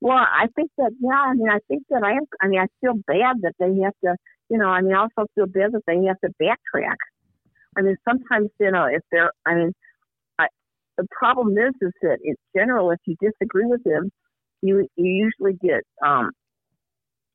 Well, 0.00 0.16
I 0.16 0.46
think 0.56 0.72
that 0.76 0.90
yeah. 1.00 1.10
I 1.10 1.34
mean, 1.34 1.48
I 1.48 1.58
think 1.68 1.84
that 1.90 2.02
I 2.02 2.12
am. 2.12 2.24
I 2.40 2.48
mean, 2.48 2.60
I 2.60 2.66
feel 2.80 2.94
bad 3.06 3.36
that 3.42 3.54
they 3.60 3.80
have 3.84 3.94
to. 4.04 4.16
You 4.48 4.58
know, 4.58 4.66
I 4.66 4.80
mean, 4.80 4.92
I 4.94 5.02
also 5.02 5.28
feel 5.34 5.46
bad 5.46 5.72
that 5.72 5.82
they 5.86 6.04
have 6.06 6.18
to 6.20 6.30
backtrack. 6.42 6.96
I 7.76 7.82
mean, 7.82 7.96
sometimes 8.08 8.50
you 8.58 8.72
know, 8.72 8.86
if 8.86 9.02
they're. 9.12 9.30
I 9.46 9.54
mean, 9.54 9.72
I, 10.38 10.48
the 10.96 11.06
problem 11.10 11.56
is, 11.56 11.74
is 11.80 11.92
that 12.02 12.18
in 12.24 12.34
general, 12.56 12.90
if 12.90 12.98
you 13.06 13.14
disagree 13.20 13.66
with 13.66 13.84
them, 13.84 14.10
you 14.62 14.88
you 14.96 15.30
usually 15.30 15.58
get 15.62 15.82
um, 16.04 16.30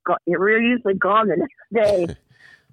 go, 0.06 0.15
you're 0.26 0.62
usually 0.62 0.96
gone 0.96 1.30
the 1.30 1.38
next 1.38 1.74
day. 1.74 2.15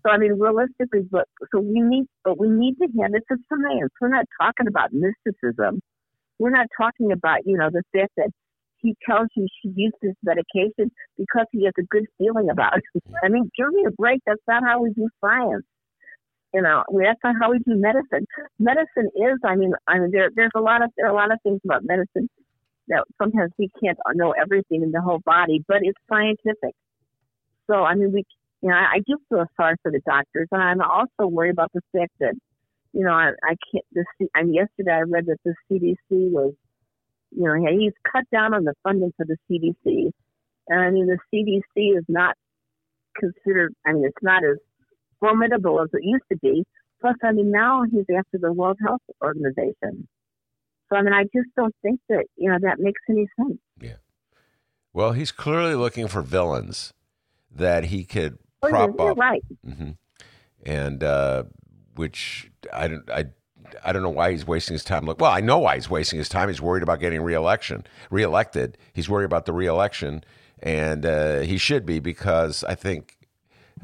So 0.03 0.11
I 0.11 0.19
mean, 0.19 0.39
realistically, 0.39 1.03
but 1.11 1.27
so 1.53 1.61
we 1.61 1.81
need, 1.81 2.07
but 2.25 2.39
we 2.39 2.49
need 2.49 2.77
to 2.77 2.89
have 3.03 3.11
it's 3.15 3.27
a 3.31 3.37
science. 3.49 3.93
We're 4.01 4.09
not 4.09 4.27
talking 4.41 4.67
about 4.67 4.93
mysticism. 4.93 5.81
We're 6.39 6.51
not 6.51 6.67
talking 6.77 7.13
about 7.13 7.41
you 7.45 7.59
know 7.59 7.69
the 7.71 7.83
fact 7.93 8.13
that 8.17 8.31
he 8.79 8.97
tells 9.07 9.29
you 9.37 9.47
she 9.61 9.71
used 9.77 9.97
this 10.01 10.15
medication 10.23 10.91
because 11.19 11.47
he 11.53 11.65
has 11.65 11.75
a 11.79 11.83
good 11.91 12.07
feeling 12.17 12.49
about 12.51 12.79
it. 12.79 13.03
I 13.25 13.29
mean, 13.29 13.51
give 13.57 13.69
me 13.69 13.85
a 13.87 13.91
break. 13.93 14.21
That's 14.27 14.41
not 14.49 14.63
how 14.65 14.83
we 14.83 14.91
do 14.91 15.09
science. 15.23 15.65
You 16.55 16.63
know, 16.63 16.83
that's 16.91 17.21
not 17.23 17.37
how 17.41 17.53
we 17.53 17.59
do 17.59 17.77
medicine. 17.77 18.27
Medicine 18.59 19.11
is, 19.15 19.39
I 19.45 19.55
mean, 19.55 19.73
I 19.87 19.99
mean, 19.99 20.11
there 20.13 20.31
there's 20.35 20.57
a 20.57 20.61
lot 20.61 20.83
of 20.83 20.91
there 20.97 21.07
are 21.07 21.13
a 21.13 21.15
lot 21.15 21.33
of 21.33 21.39
things 21.43 21.61
about 21.65 21.85
medicine 21.85 22.29
that 22.89 23.05
sometimes 23.23 23.53
we 23.59 23.69
can't 23.83 23.99
know 24.15 24.33
everything 24.33 24.83
in 24.83 24.91
the 24.91 25.01
whole 25.01 25.21
body, 25.25 25.63
but 25.69 25.79
it's 25.83 25.99
scientific. 26.09 26.75
So 27.71 27.85
I 27.85 27.95
mean, 27.95 28.13
we 28.13 28.25
you 28.63 28.69
know, 28.69 28.75
I, 28.75 28.97
I 28.97 28.99
do 29.07 29.17
feel 29.29 29.45
sorry 29.57 29.77
for 29.83 29.91
the 29.91 30.01
doctors, 30.07 30.49
and 30.53 30.63
I'm 30.63 30.81
also 30.81 31.27
worried 31.27 31.53
about 31.53 31.73
the 31.73 31.81
fact 31.93 32.13
that, 32.21 32.35
you 32.93 33.05
know, 33.05 33.13
I, 33.13 33.31
I 33.43 33.57
can't. 33.71 33.85
This, 33.93 34.05
I 34.35 34.43
mean, 34.43 34.55
yesterday 34.55 34.93
I 34.93 35.01
read 35.01 35.27
that 35.27 35.39
the 35.45 35.55
CDC 35.71 36.31
was, 36.31 36.53
you 37.31 37.45
know, 37.45 37.55
he's 37.55 37.93
cut 38.11 38.25
down 38.31 38.55
on 38.55 38.65
the 38.65 38.75
funding 38.83 39.13
for 39.17 39.25
the 39.25 39.37
CDC, 39.49 40.11
and 40.69 40.81
I 40.81 40.91
mean, 40.91 41.07
the 41.07 41.19
CDC 41.33 41.97
is 41.97 42.05
not 42.09 42.37
considered. 43.17 43.75
I 43.87 43.93
mean, 43.93 44.05
it's 44.05 44.23
not 44.23 44.45
as 44.45 44.59
formidable 45.21 45.81
as 45.81 45.89
it 45.93 46.05
used 46.05 46.25
to 46.31 46.39
be. 46.39 46.65
Plus, 47.01 47.17
I 47.25 47.33
mean, 47.33 47.51
now 47.51 47.85
he's 47.91 48.05
after 48.15 48.39
the 48.39 48.53
World 48.53 48.77
Health 48.85 49.01
Organization. 49.23 50.07
So, 50.91 50.97
I 50.97 51.03
mean, 51.03 51.15
I 51.15 51.23
just 51.25 51.49
don't 51.57 51.75
think 51.83 52.01
that 52.11 52.27
you 52.37 52.51
know 52.51 52.59
that 52.61 52.79
makes 52.79 53.01
any 53.09 53.27
sense. 53.37 53.59
Yeah. 53.81 53.97
Well, 54.93 55.13
he's 55.13 55.33
clearly 55.33 55.77
looking 55.77 56.09
for 56.09 56.21
villains 56.21 56.93
that 57.51 57.85
he 57.85 58.05
could 58.05 58.39
prop 58.63 58.95
oh, 58.99 59.09
up. 59.09 59.19
Right. 59.19 59.43
Mm-hmm. 59.67 59.91
And 60.67 61.03
uh, 61.03 61.45
which 61.95 62.51
I, 62.73 62.89
don't, 62.89 63.11
I 63.11 63.27
I 63.85 63.93
don't 63.93 64.03
know 64.03 64.11
why 64.11 64.33
he's 64.33 64.47
wasting 64.47 64.75
his 64.75 64.85
time. 64.85 65.07
Look, 65.07 65.21
well, 65.21 65.31
I 65.31 65.41
know 65.41 65.59
why 65.59 65.77
he's 65.77 65.89
wasting 65.89 66.19
his 66.19 66.29
time. 66.29 66.49
He's 66.49 66.61
worried 66.61 66.83
about 66.83 67.01
getting 67.01 67.23
reelection, 67.23 67.87
reelected. 68.11 68.77
He's 68.93 69.09
worried 69.09 69.27
about 69.27 69.47
the 69.47 69.53
reelection, 69.53 70.25
and 70.63 71.07
uh, 71.07 71.41
he 71.41 71.59
should 71.59 71.87
be 71.87 72.01
because 72.01 72.65
I 72.65 72.75
think 72.75 73.17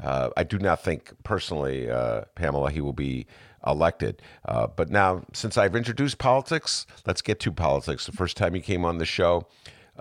uh, 0.01 0.29
I 0.35 0.43
do 0.43 0.59
not 0.59 0.83
think 0.83 1.13
personally, 1.23 1.89
uh, 1.89 2.21
Pamela, 2.35 2.71
he 2.71 2.81
will 2.81 2.93
be 2.93 3.27
elected. 3.65 4.21
Uh, 4.45 4.67
but 4.67 4.89
now, 4.89 5.23
since 5.33 5.57
I've 5.57 5.75
introduced 5.75 6.17
politics, 6.17 6.85
let's 7.05 7.21
get 7.21 7.39
to 7.41 7.51
politics. 7.51 8.05
The 8.05 8.11
first 8.11 8.37
time 8.37 8.55
you 8.55 8.61
came 8.61 8.85
on 8.85 8.97
the 8.97 9.05
show, 9.05 9.47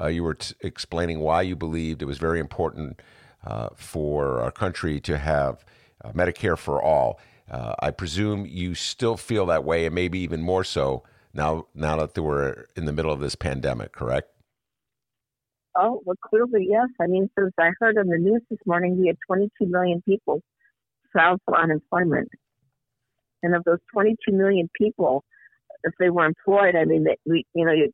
uh, 0.01 0.07
you 0.07 0.23
were 0.23 0.35
t- 0.35 0.55
explaining 0.61 1.21
why 1.21 1.43
you 1.43 1.57
believed 1.57 2.03
it 2.03 2.07
was 2.07 2.19
very 2.19 2.39
important 2.39 3.01
uh, 3.46 3.68
for 3.76 4.40
our 4.40 4.50
country 4.50 5.00
to 5.00 5.18
have 5.18 5.64
uh, 6.04 6.11
Medicare 6.12 6.59
for 6.59 6.82
all. 6.82 7.20
I 7.78 7.92
presume 7.92 8.44
you 8.44 8.74
still 8.74 9.16
feel 9.16 9.46
that 9.46 9.62
way, 9.62 9.87
and 9.87 9.94
maybe 9.94 10.18
even 10.18 10.42
more 10.42 10.64
so 10.64 11.04
now. 11.32 11.68
Now 11.74 11.96
that 11.96 12.20
we're 12.20 12.66
in 12.74 12.87
the 12.87 12.92
middle 12.92 13.12
of 13.12 13.20
this 13.20 13.37
pandemic, 13.37 13.92
correct? 13.92 14.28
Oh, 15.76 16.00
well, 16.04 16.16
clearly, 16.24 16.66
yes. 16.68 16.88
I 17.00 17.06
mean, 17.06 17.30
since 17.38 17.52
I 17.59 17.70
heard 17.78 17.98
on 17.98 18.09
the 18.09 18.18
news 18.18 18.42
this 18.50 18.59
morning, 18.66 18.98
we 18.98 19.06
had 19.06 19.16
22 19.28 19.66
million 19.66 20.02
people 20.02 20.40
filed 21.12 21.40
for 21.44 21.56
unemployment. 21.56 22.28
And 23.42 23.54
of 23.54 23.62
those 23.64 23.78
22 23.92 24.32
million 24.32 24.68
people, 24.76 25.22
if 25.85 25.92
they 26.00 26.11
were 26.11 26.24
employed, 26.24 26.74
I 26.74 26.85
mean, 26.85 27.04
they, 27.04 27.16
we, 27.26 27.44
you 27.54 27.66
know, 27.66 27.72
you, 27.72 27.92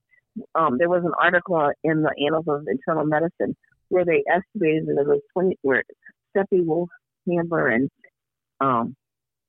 um, 0.55 0.79
there 0.79 0.89
was 0.89 1.03
an 1.05 1.13
article 1.21 1.71
in 1.85 2.03
the 2.03 2.15
Annals 2.27 2.47
of 2.49 2.67
Internal 2.69 3.05
Medicine 3.05 3.55
where 3.93 4.05
they 4.07 4.25
estimated 4.31 4.89
that 4.89 5.03
it 5.03 5.09
was 5.09 5.21
20, 5.35 5.59
where 5.63 5.85
Steffi 6.37 6.65
Wolf 6.65 6.91
Handler 7.29 7.69
and 7.69 7.91
um, 8.61 8.97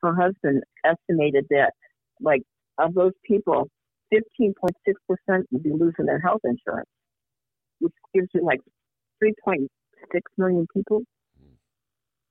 her 0.02 0.16
husband 0.16 0.64
estimated 0.86 1.46
that, 1.50 1.74
like, 2.22 2.44
of 2.78 2.94
those 2.94 3.14
people, 3.26 3.70
15.6% 4.14 4.64
would 5.52 5.64
be 5.64 5.72
losing 5.72 6.06
their 6.06 6.20
health 6.20 6.42
insurance 6.44 6.90
which 7.80 7.94
gives 8.14 8.30
you 8.34 8.44
like 8.44 8.62
3.6 9.24 9.68
million 10.38 10.68
people 10.74 11.04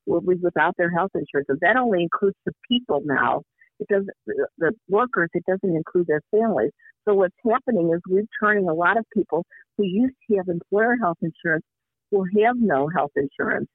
will 0.07 0.21
be 0.21 0.35
without 0.43 0.75
their 0.79 0.91
health 0.91 1.13
insurance. 1.15 1.47
And 1.49 1.61
that 1.61 1.77
only 1.77 2.03
includes 2.03 2.37
the 2.47 2.53
people 2.69 3.03
now. 3.05 3.43
It 3.81 3.89
doesn't 3.89 4.11
the 4.59 4.73
workers. 4.89 5.31
It 5.35 5.45
doesn't 5.47 5.77
include 5.77 6.07
their 6.07 6.23
families. 6.31 6.71
So 7.07 7.15
what's 7.15 7.35
happening 7.49 7.93
is 7.95 8.01
we're 8.09 8.25
turning 8.43 8.69
a 8.69 8.75
lot 8.75 8.97
of 8.99 9.05
people 9.15 9.45
who 9.77 9.85
used 9.85 10.15
to 10.31 10.37
have 10.37 10.49
employer 10.49 10.97
health 11.01 11.19
insurance 11.23 11.65
will 12.13 12.27
have 12.45 12.57
no 12.59 12.89
health 12.89 13.13
insurance. 13.17 13.69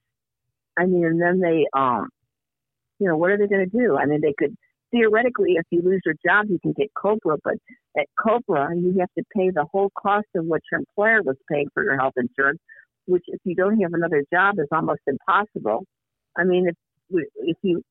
I 0.78 0.86
mean, 0.86 1.04
and 1.04 1.20
then 1.20 1.40
they, 1.40 1.66
um, 1.76 2.08
you 2.98 3.08
know, 3.08 3.16
what 3.16 3.30
are 3.30 3.38
they 3.38 3.48
going 3.48 3.68
to 3.68 3.76
do? 3.76 3.96
I 3.96 4.06
mean, 4.06 4.20
they 4.20 4.34
could 4.38 4.56
theoretically, 4.90 5.54
if 5.56 5.66
you 5.70 5.82
lose 5.82 6.00
your 6.04 6.14
job, 6.24 6.46
you 6.48 6.58
can 6.60 6.72
get 6.72 6.92
COBRA, 6.94 7.38
but 7.44 7.54
at 7.96 8.06
COBRA, 8.18 8.76
you 8.76 8.96
have 9.00 9.12
to 9.18 9.24
pay 9.36 9.50
the 9.50 9.66
whole 9.70 9.90
cost 10.00 10.26
of 10.34 10.44
what 10.44 10.62
your 10.70 10.80
employer 10.80 11.22
was 11.22 11.36
paying 11.50 11.68
for 11.74 11.82
your 11.84 11.98
health 11.98 12.14
insurance, 12.16 12.60
which 13.06 13.24
if 13.26 13.40
you 13.44 13.54
don't 13.54 13.80
have 13.80 13.92
another 13.92 14.24
job 14.32 14.58
is 14.58 14.68
almost 14.72 15.00
impossible. 15.06 15.84
I 16.36 16.44
mean, 16.44 16.68
if 16.68 16.76
if 17.36 17.56
you 17.62 17.82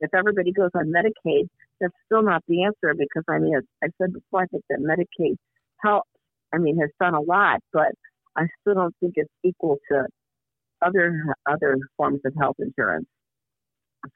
if 0.00 0.14
everybody 0.14 0.52
goes 0.52 0.70
on 0.74 0.92
Medicaid, 0.92 1.48
that's 1.80 1.94
still 2.06 2.22
not 2.22 2.42
the 2.48 2.64
answer 2.64 2.94
because 2.96 3.24
I 3.28 3.38
mean, 3.38 3.56
as 3.56 3.64
I 3.82 3.88
said 3.98 4.12
before, 4.12 4.42
I 4.42 4.46
think 4.46 4.64
that 4.70 4.78
Medicaid 4.80 5.36
help. 5.78 6.04
I 6.52 6.58
mean, 6.58 6.78
has 6.78 6.90
done 7.00 7.14
a 7.14 7.20
lot, 7.20 7.60
but 7.72 7.92
I 8.36 8.46
still 8.60 8.74
don't 8.74 8.94
think 9.00 9.14
it's 9.16 9.32
equal 9.44 9.78
to 9.90 10.06
other 10.82 11.34
other 11.46 11.76
forms 11.96 12.20
of 12.24 12.32
health 12.38 12.56
insurance. 12.58 13.06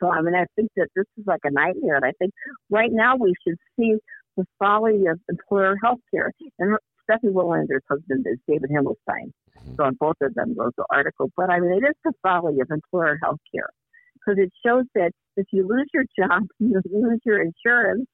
So 0.00 0.10
I 0.10 0.20
mean, 0.20 0.34
I 0.34 0.44
think 0.56 0.70
that 0.76 0.88
this 0.94 1.06
is 1.16 1.24
like 1.26 1.40
a 1.44 1.50
nightmare. 1.50 1.96
And 1.96 2.04
I 2.04 2.12
think 2.18 2.32
right 2.70 2.90
now 2.92 3.16
we 3.16 3.32
should 3.46 3.56
see 3.78 3.94
the 4.36 4.44
folly 4.58 5.06
of 5.06 5.18
employer 5.28 5.76
health 5.82 6.00
care. 6.12 6.32
And 6.58 6.76
Steffie 7.08 7.32
Woolhandler's 7.32 7.84
husband 7.88 8.26
is 8.28 8.38
David 8.46 8.70
Himmelstein. 8.70 9.32
Mm-hmm. 9.58 9.74
So 9.76 9.84
on 9.84 9.96
both 9.98 10.16
of 10.20 10.34
them 10.34 10.54
wrote 10.56 10.74
the 10.76 10.84
article. 10.90 11.30
But 11.36 11.50
I 11.50 11.60
mean, 11.60 11.72
it 11.72 11.86
is 11.86 11.94
the 12.04 12.12
folly 12.22 12.60
of 12.60 12.70
employer 12.70 13.18
health 13.22 13.40
care 13.54 13.70
because 14.14 14.42
it 14.42 14.52
shows 14.64 14.84
that 14.94 15.12
if 15.36 15.46
you 15.52 15.66
lose 15.66 15.88
your 15.94 16.04
job, 16.18 16.42
you 16.58 16.80
lose 16.92 17.20
your 17.24 17.42
insurance, 17.42 18.06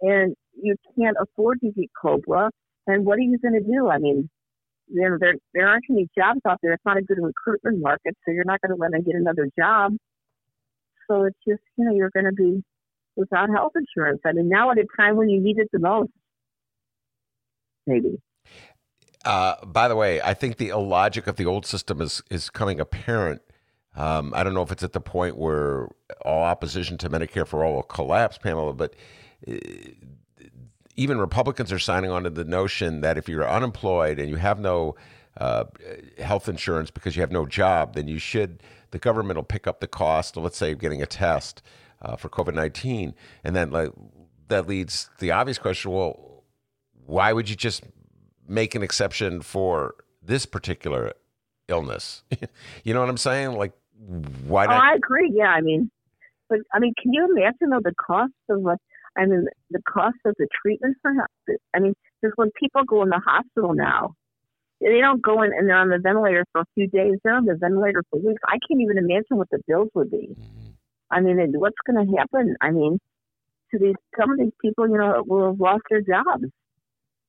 and 0.00 0.34
you 0.60 0.76
can't 0.98 1.16
afford 1.20 1.60
to 1.60 1.72
get 1.72 1.88
COBRA. 2.00 2.50
And 2.86 3.04
what 3.04 3.18
are 3.18 3.22
you 3.22 3.38
going 3.38 3.54
to 3.54 3.60
do? 3.60 3.88
I 3.88 3.98
mean, 3.98 4.30
you 4.90 5.02
know, 5.02 5.16
there 5.20 5.34
there 5.54 5.68
aren't 5.68 5.84
any 5.90 6.08
jobs 6.16 6.40
out 6.46 6.58
there. 6.62 6.72
It's 6.72 6.84
not 6.84 6.96
a 6.96 7.02
good 7.02 7.18
recruitment 7.20 7.80
market, 7.80 8.16
so 8.24 8.32
you're 8.32 8.44
not 8.44 8.60
going 8.60 8.70
to 8.70 8.80
let 8.80 8.92
them 8.92 9.02
get 9.02 9.14
another 9.14 9.48
job. 9.58 9.92
So 11.08 11.24
it's 11.24 11.38
just, 11.46 11.62
you 11.76 11.84
know, 11.84 11.94
you're 11.94 12.10
going 12.10 12.26
to 12.26 12.32
be 12.32 12.62
without 13.16 13.48
health 13.50 13.72
insurance. 13.74 14.20
I 14.24 14.32
mean, 14.32 14.48
now 14.48 14.70
at 14.70 14.78
a 14.78 14.86
time 14.96 15.16
when 15.16 15.28
you 15.28 15.40
need 15.40 15.58
it 15.58 15.68
the 15.72 15.78
most, 15.78 16.10
maybe. 17.86 18.20
Uh, 19.24 19.54
by 19.66 19.88
the 19.88 19.96
way, 19.96 20.20
I 20.20 20.34
think 20.34 20.56
the 20.56 20.68
illogic 20.68 21.26
of 21.26 21.36
the 21.36 21.46
old 21.46 21.66
system 21.66 22.00
is 22.00 22.22
is 22.30 22.50
coming 22.50 22.80
apparent. 22.80 23.42
Um, 23.96 24.32
I 24.34 24.44
don't 24.44 24.54
know 24.54 24.62
if 24.62 24.70
it's 24.70 24.84
at 24.84 24.92
the 24.92 25.00
point 25.00 25.36
where 25.36 25.88
all 26.22 26.44
opposition 26.44 26.98
to 26.98 27.10
Medicare 27.10 27.46
for 27.46 27.64
all 27.64 27.74
will 27.74 27.82
collapse, 27.82 28.38
Pamela, 28.38 28.72
but 28.72 28.94
uh, 29.46 29.54
even 30.98 31.18
Republicans 31.18 31.72
are 31.72 31.78
signing 31.78 32.10
on 32.10 32.24
to 32.24 32.30
the 32.30 32.44
notion 32.44 33.02
that 33.02 33.16
if 33.16 33.28
you're 33.28 33.48
unemployed 33.48 34.18
and 34.18 34.28
you 34.28 34.34
have 34.34 34.58
no 34.58 34.96
uh, 35.36 35.64
health 36.18 36.48
insurance 36.48 36.90
because 36.90 37.14
you 37.14 37.22
have 37.22 37.30
no 37.30 37.46
job, 37.46 37.94
then 37.94 38.08
you 38.08 38.18
should 38.18 38.60
the 38.90 38.98
government 38.98 39.36
will 39.36 39.44
pick 39.44 39.66
up 39.66 39.80
the 39.80 39.86
cost, 39.86 40.36
let's 40.36 40.56
say, 40.56 40.72
of 40.72 40.78
getting 40.78 41.00
a 41.00 41.06
test 41.06 41.62
uh, 42.02 42.16
for 42.16 42.28
COVID 42.28 42.52
19. 42.52 43.14
And 43.44 43.54
then 43.54 43.70
like, 43.70 43.90
that 44.48 44.66
leads 44.66 45.08
the 45.20 45.30
obvious 45.30 45.56
question 45.58 45.92
well, 45.92 46.42
why 47.06 47.32
would 47.32 47.48
you 47.48 47.54
just 47.54 47.84
make 48.48 48.74
an 48.74 48.82
exception 48.82 49.40
for 49.40 49.94
this 50.20 50.46
particular 50.46 51.12
illness? 51.68 52.24
you 52.82 52.92
know 52.92 53.00
what 53.00 53.08
I'm 53.08 53.16
saying? 53.18 53.52
Like, 53.52 53.72
why 54.48 54.66
not? 54.66 54.82
Oh, 54.82 54.84
I 54.84 54.94
agree. 54.94 55.32
Yeah. 55.32 55.50
I 55.50 55.60
mean, 55.60 55.92
but 56.48 56.58
I 56.74 56.80
mean, 56.80 56.94
can 57.00 57.12
you 57.12 57.24
imagine 57.36 57.70
though 57.70 57.80
the 57.84 57.94
cost 57.94 58.32
of 58.50 58.60
what? 58.62 58.78
I 59.18 59.26
mean, 59.26 59.46
the 59.70 59.82
cost 59.82 60.16
of 60.24 60.34
the 60.38 60.46
treatment 60.62 60.96
for 61.02 61.10
him. 61.10 61.26
I 61.74 61.80
mean, 61.80 61.94
because 62.22 62.32
when 62.36 62.50
people 62.58 62.84
go 62.84 63.02
in 63.02 63.08
the 63.08 63.20
hospital 63.24 63.74
now, 63.74 64.14
they 64.80 65.00
don't 65.00 65.20
go 65.20 65.42
in 65.42 65.52
and 65.52 65.68
they're 65.68 65.76
on 65.76 65.88
the 65.88 65.98
ventilator 65.98 66.44
for 66.52 66.60
a 66.60 66.66
few 66.74 66.86
days. 66.86 67.16
They're 67.24 67.34
on 67.34 67.46
the 67.46 67.56
ventilator 67.56 68.04
for 68.10 68.20
weeks. 68.20 68.40
I 68.46 68.58
can't 68.68 68.80
even 68.80 68.96
imagine 68.96 69.36
what 69.36 69.50
the 69.50 69.58
bills 69.66 69.88
would 69.94 70.10
be. 70.10 70.28
Mm-hmm. 70.30 70.70
I 71.10 71.20
mean, 71.20 71.52
what's 71.58 71.76
going 71.86 72.06
to 72.06 72.16
happen? 72.16 72.54
I 72.60 72.70
mean, 72.70 72.98
to 73.72 73.78
these 73.78 73.96
some 74.18 74.30
of 74.30 74.38
these 74.38 74.52
people, 74.62 74.88
you 74.88 74.98
know, 74.98 75.24
will 75.26 75.50
have 75.50 75.60
lost 75.60 75.82
their 75.90 76.00
jobs. 76.00 76.44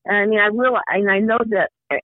And 0.05 0.15
I 0.17 0.25
mean, 0.25 0.39
I 0.39 0.49
will, 0.49 0.77
and 0.87 1.09
I 1.09 1.19
know 1.19 1.39
that. 1.49 1.71
I, 1.91 1.99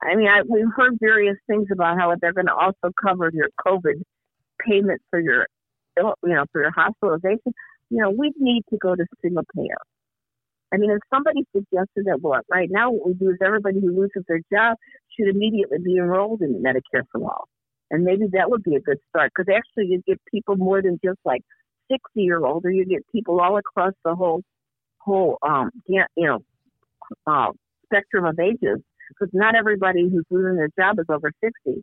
I 0.00 0.14
mean, 0.14 0.28
I, 0.28 0.42
we've 0.48 0.72
heard 0.76 0.96
various 1.00 1.36
things 1.48 1.66
about 1.72 1.98
how 1.98 2.14
they're 2.20 2.32
going 2.32 2.46
to 2.46 2.54
also 2.54 2.92
cover 3.00 3.30
your 3.34 3.48
COVID 3.66 4.00
payment 4.66 5.00
for 5.10 5.20
your, 5.20 5.46
you 5.96 6.14
know, 6.22 6.44
for 6.52 6.62
your 6.62 6.70
hospitalization. 6.70 7.52
You 7.90 8.02
know, 8.02 8.10
we 8.10 8.32
need 8.38 8.62
to 8.70 8.78
go 8.78 8.94
to 8.94 9.04
single 9.22 9.44
payer. 9.54 9.78
I 10.72 10.76
mean, 10.76 10.90
if 10.90 10.98
somebody 11.12 11.46
suggested 11.52 12.04
that, 12.06 12.18
well, 12.20 12.40
right 12.50 12.68
now 12.70 12.90
what 12.90 13.08
we 13.08 13.14
do 13.14 13.30
is 13.30 13.38
everybody 13.44 13.80
who 13.80 13.98
loses 13.98 14.24
their 14.28 14.40
job 14.52 14.76
should 15.16 15.28
immediately 15.28 15.78
be 15.82 15.96
enrolled 15.96 16.42
in 16.42 16.62
Medicare 16.62 17.04
for 17.10 17.22
all. 17.24 17.48
And 17.90 18.04
maybe 18.04 18.26
that 18.32 18.50
would 18.50 18.62
be 18.62 18.76
a 18.76 18.80
good 18.80 18.98
start 19.08 19.32
because 19.34 19.50
actually 19.54 19.86
you 19.90 20.02
get 20.06 20.20
people 20.30 20.56
more 20.56 20.82
than 20.82 20.98
just 21.02 21.18
like 21.24 21.40
60 21.90 22.02
year 22.16 22.44
old, 22.44 22.66
or 22.66 22.70
you 22.70 22.84
get 22.84 23.00
people 23.10 23.40
all 23.40 23.56
across 23.56 23.94
the 24.04 24.14
whole, 24.14 24.42
whole, 24.98 25.38
um, 25.42 25.70
you 25.86 26.04
know, 26.18 26.40
uh, 27.26 27.50
spectrum 27.86 28.26
of 28.26 28.38
ages 28.38 28.80
because 29.08 29.30
not 29.32 29.54
everybody 29.54 30.02
who's 30.02 30.24
losing 30.30 30.56
their 30.56 30.68
job 30.78 30.98
is 30.98 31.06
over 31.08 31.32
60. 31.42 31.82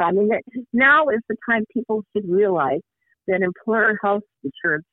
So, 0.00 0.04
I 0.04 0.10
mean, 0.10 0.30
now 0.72 1.08
is 1.08 1.20
the 1.28 1.36
time 1.48 1.64
people 1.72 2.02
should 2.12 2.28
realize 2.28 2.80
that 3.26 3.42
employer 3.42 3.98
health 4.02 4.22
insurance 4.42 4.86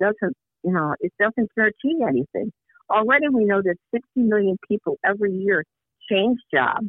doesn't 0.00 0.36
you 0.64 0.72
know, 0.72 0.94
it 1.00 1.12
doesn't 1.20 1.50
guarantee 1.54 1.98
anything. 2.08 2.50
Already 2.90 3.28
we 3.28 3.44
know 3.44 3.62
that 3.62 3.76
60 3.92 4.08
million 4.16 4.56
people 4.66 4.96
every 5.04 5.32
year 5.32 5.64
change 6.10 6.38
jobs, 6.52 6.86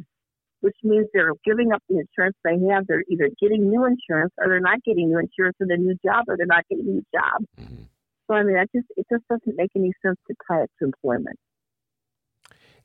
which 0.60 0.76
means 0.82 1.06
they're 1.12 1.32
giving 1.44 1.72
up 1.72 1.82
the 1.88 1.98
insurance 1.98 2.36
they 2.42 2.56
have. 2.70 2.86
They're 2.86 3.04
either 3.10 3.30
getting 3.40 3.70
new 3.70 3.84
insurance 3.84 4.32
or 4.38 4.48
they're 4.48 4.60
not 4.60 4.82
getting 4.84 5.10
new 5.10 5.18
insurance 5.18 5.56
in 5.60 5.70
a 5.70 5.76
new 5.76 5.94
job 6.04 6.24
or 6.28 6.36
they're 6.36 6.46
not 6.46 6.64
getting 6.68 6.86
a 6.86 6.90
new 6.90 7.04
job. 7.14 7.44
Mm-hmm. 7.60 7.82
So, 8.26 8.34
I 8.34 8.42
mean, 8.42 8.54
that 8.54 8.68
just, 8.74 8.86
it 8.96 9.06
just 9.10 9.24
doesn't 9.28 9.56
make 9.56 9.70
any 9.76 9.92
sense 10.04 10.18
to 10.28 10.34
tie 10.48 10.62
it 10.62 10.70
to 10.78 10.86
employment. 10.86 11.38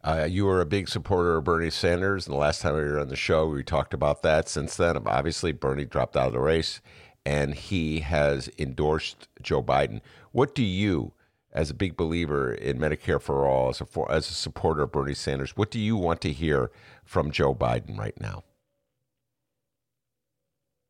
Uh, 0.04 0.28
you 0.30 0.46
were 0.46 0.62
a 0.62 0.66
big 0.66 0.90
supporter 0.90 1.38
of 1.38 1.44
Bernie 1.44 1.70
Sanders, 1.70 2.26
and 2.26 2.34
the 2.34 2.40
last 2.40 2.62
time 2.62 2.74
we 2.74 2.82
were 2.82 3.00
on 3.00 3.10
the 3.10 3.16
show, 3.16 3.48
we 3.48 3.64
talked 3.64 3.94
about 3.94 4.24
that. 4.24 4.50
Since 4.50 4.76
then, 4.78 4.98
obviously, 5.06 5.52
Bernie 5.52 5.86
dropped 5.86 6.18
out 6.18 6.28
of 6.28 6.34
the 6.34 6.40
race 6.40 6.82
and 7.26 7.54
he 7.54 8.00
has 8.00 8.50
endorsed 8.58 9.28
Joe 9.42 9.62
Biden. 9.62 10.02
What 10.32 10.56
do 10.56 10.64
you, 10.64 11.14
as 11.54 11.70
a 11.70 11.74
big 11.74 11.96
believer 11.96 12.54
in 12.54 12.80
Medicare 12.80 13.22
for 13.22 13.48
all, 13.48 13.70
as 13.70 13.82
a 13.82 13.86
for, 13.86 14.12
as 14.12 14.30
a 14.30 14.34
supporter 14.34 14.84
of 14.84 14.92
Bernie 14.92 15.14
Sanders, 15.14 15.56
what 15.56 15.72
do 15.72 15.80
you 15.80 15.96
want 15.96 16.22
to 16.22 16.32
hear 16.32 16.72
from 17.04 17.32
Joe 17.32 17.54
Biden 17.54 17.98
right 17.98 18.20
now? 18.20 18.44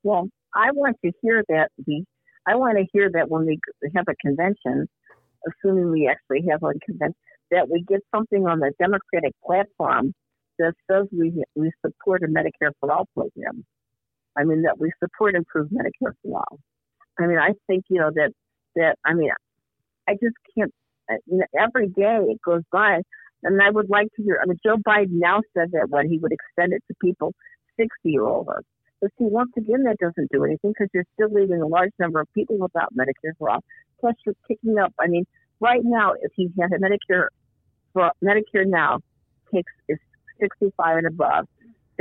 Well, 0.03 0.29
I 0.55 0.71
want 0.71 0.97
to 1.05 1.11
hear 1.21 1.43
that 1.49 1.69
I 2.47 2.55
want 2.55 2.77
to 2.77 2.85
hear 2.91 3.09
that 3.13 3.29
when 3.29 3.45
we 3.45 3.59
have 3.95 4.05
a 4.09 4.15
convention, 4.15 4.87
assuming 5.47 5.91
we 5.91 6.07
actually 6.07 6.47
have 6.49 6.63
a 6.63 6.73
convention, 6.85 7.15
that 7.51 7.69
we 7.69 7.83
get 7.87 8.01
something 8.13 8.47
on 8.47 8.59
the 8.59 8.71
Democratic 8.79 9.33
platform 9.45 10.13
that 10.57 10.73
says 10.89 11.07
we 11.11 11.43
we 11.55 11.71
support 11.85 12.23
a 12.23 12.27
Medicare 12.27 12.71
for 12.79 12.91
all 12.91 13.07
program. 13.13 13.65
I 14.37 14.43
mean 14.43 14.63
that 14.63 14.79
we 14.79 14.91
support 15.03 15.35
improved 15.35 15.71
Medicare 15.71 16.13
for 16.23 16.37
all. 16.37 16.59
I 17.19 17.27
mean 17.27 17.37
I 17.37 17.51
think 17.67 17.85
you 17.89 17.99
know 17.99 18.11
that 18.13 18.31
that 18.75 18.97
I 19.05 19.13
mean 19.13 19.31
I 20.07 20.13
just 20.13 20.35
can't. 20.55 20.73
Every 21.57 21.87
day 21.87 22.19
it 22.29 22.41
goes 22.41 22.63
by, 22.71 23.01
and 23.43 23.61
I 23.61 23.69
would 23.69 23.89
like 23.89 24.07
to 24.15 24.23
hear. 24.23 24.39
I 24.41 24.45
mean, 24.45 24.57
Joe 24.63 24.77
Biden 24.77 25.19
now 25.19 25.41
said 25.53 25.71
that 25.71 25.89
when 25.89 26.09
he 26.09 26.17
would 26.19 26.31
extend 26.31 26.73
it 26.73 26.83
to 26.87 26.95
people 27.01 27.33
60 27.77 28.17
or 28.17 28.27
over. 28.29 28.63
But 29.01 29.11
see, 29.17 29.25
once 29.25 29.51
again, 29.57 29.83
that 29.83 29.97
doesn't 29.97 30.31
do 30.31 30.43
anything 30.43 30.71
because 30.71 30.89
you're 30.93 31.05
still 31.15 31.29
leaving 31.33 31.61
a 31.61 31.67
large 31.67 31.91
number 31.99 32.21
of 32.21 32.27
people 32.33 32.57
without 32.57 32.93
Medicare 32.93 33.33
for 33.37 33.49
all. 33.49 33.63
Plus, 33.99 34.15
you're 34.25 34.35
picking 34.47 34.77
up. 34.77 34.93
I 34.99 35.07
mean, 35.07 35.25
right 35.59 35.81
now, 35.83 36.13
if 36.21 36.31
you 36.37 36.51
have 36.61 36.71
a 36.71 36.77
Medicare 36.77 37.27
for 37.93 38.11
Medicare 38.23 38.67
now 38.67 38.99
takes 39.53 39.73
is 39.89 39.97
65 40.39 40.97
and 40.97 41.07
above, 41.07 41.47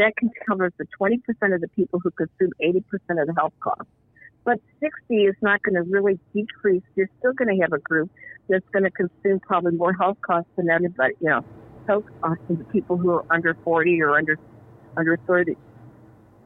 that 0.00 0.16
can 0.16 0.30
cover 0.48 0.72
the 0.78 0.86
20% 1.00 1.18
of 1.54 1.60
the 1.60 1.68
people 1.68 2.00
who 2.02 2.10
consume 2.10 2.50
80% 2.62 2.82
of 3.20 3.26
the 3.26 3.34
health 3.36 3.52
costs. 3.60 3.84
But 4.44 4.58
60 4.80 5.14
is 5.14 5.36
not 5.42 5.62
going 5.62 5.74
to 5.74 5.82
really 5.82 6.18
decrease. 6.34 6.82
You're 6.96 7.10
still 7.18 7.32
going 7.34 7.54
to 7.54 7.62
have 7.62 7.72
a 7.72 7.78
group 7.78 8.10
that's 8.48 8.64
going 8.72 8.84
to 8.84 8.90
consume 8.90 9.40
probably 9.40 9.72
more 9.72 9.92
health 9.92 10.18
costs 10.26 10.50
than 10.56 10.70
everybody, 10.70 11.14
you 11.20 11.28
know, 11.28 11.44
health 11.86 12.04
costs 12.22 12.42
than 12.48 12.58
the 12.58 12.64
people 12.64 12.96
who 12.96 13.10
are 13.10 13.24
under 13.30 13.54
40 13.62 14.02
or 14.02 14.16
under 14.16 14.38
under 14.96 15.16
30. 15.26 15.56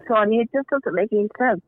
So 0.09 0.15
I 0.15 0.27
mean, 0.27 0.43
it 0.43 0.51
just 0.53 0.69
doesn't 0.69 0.95
make 0.95 1.13
any 1.13 1.29
sense. 1.39 1.63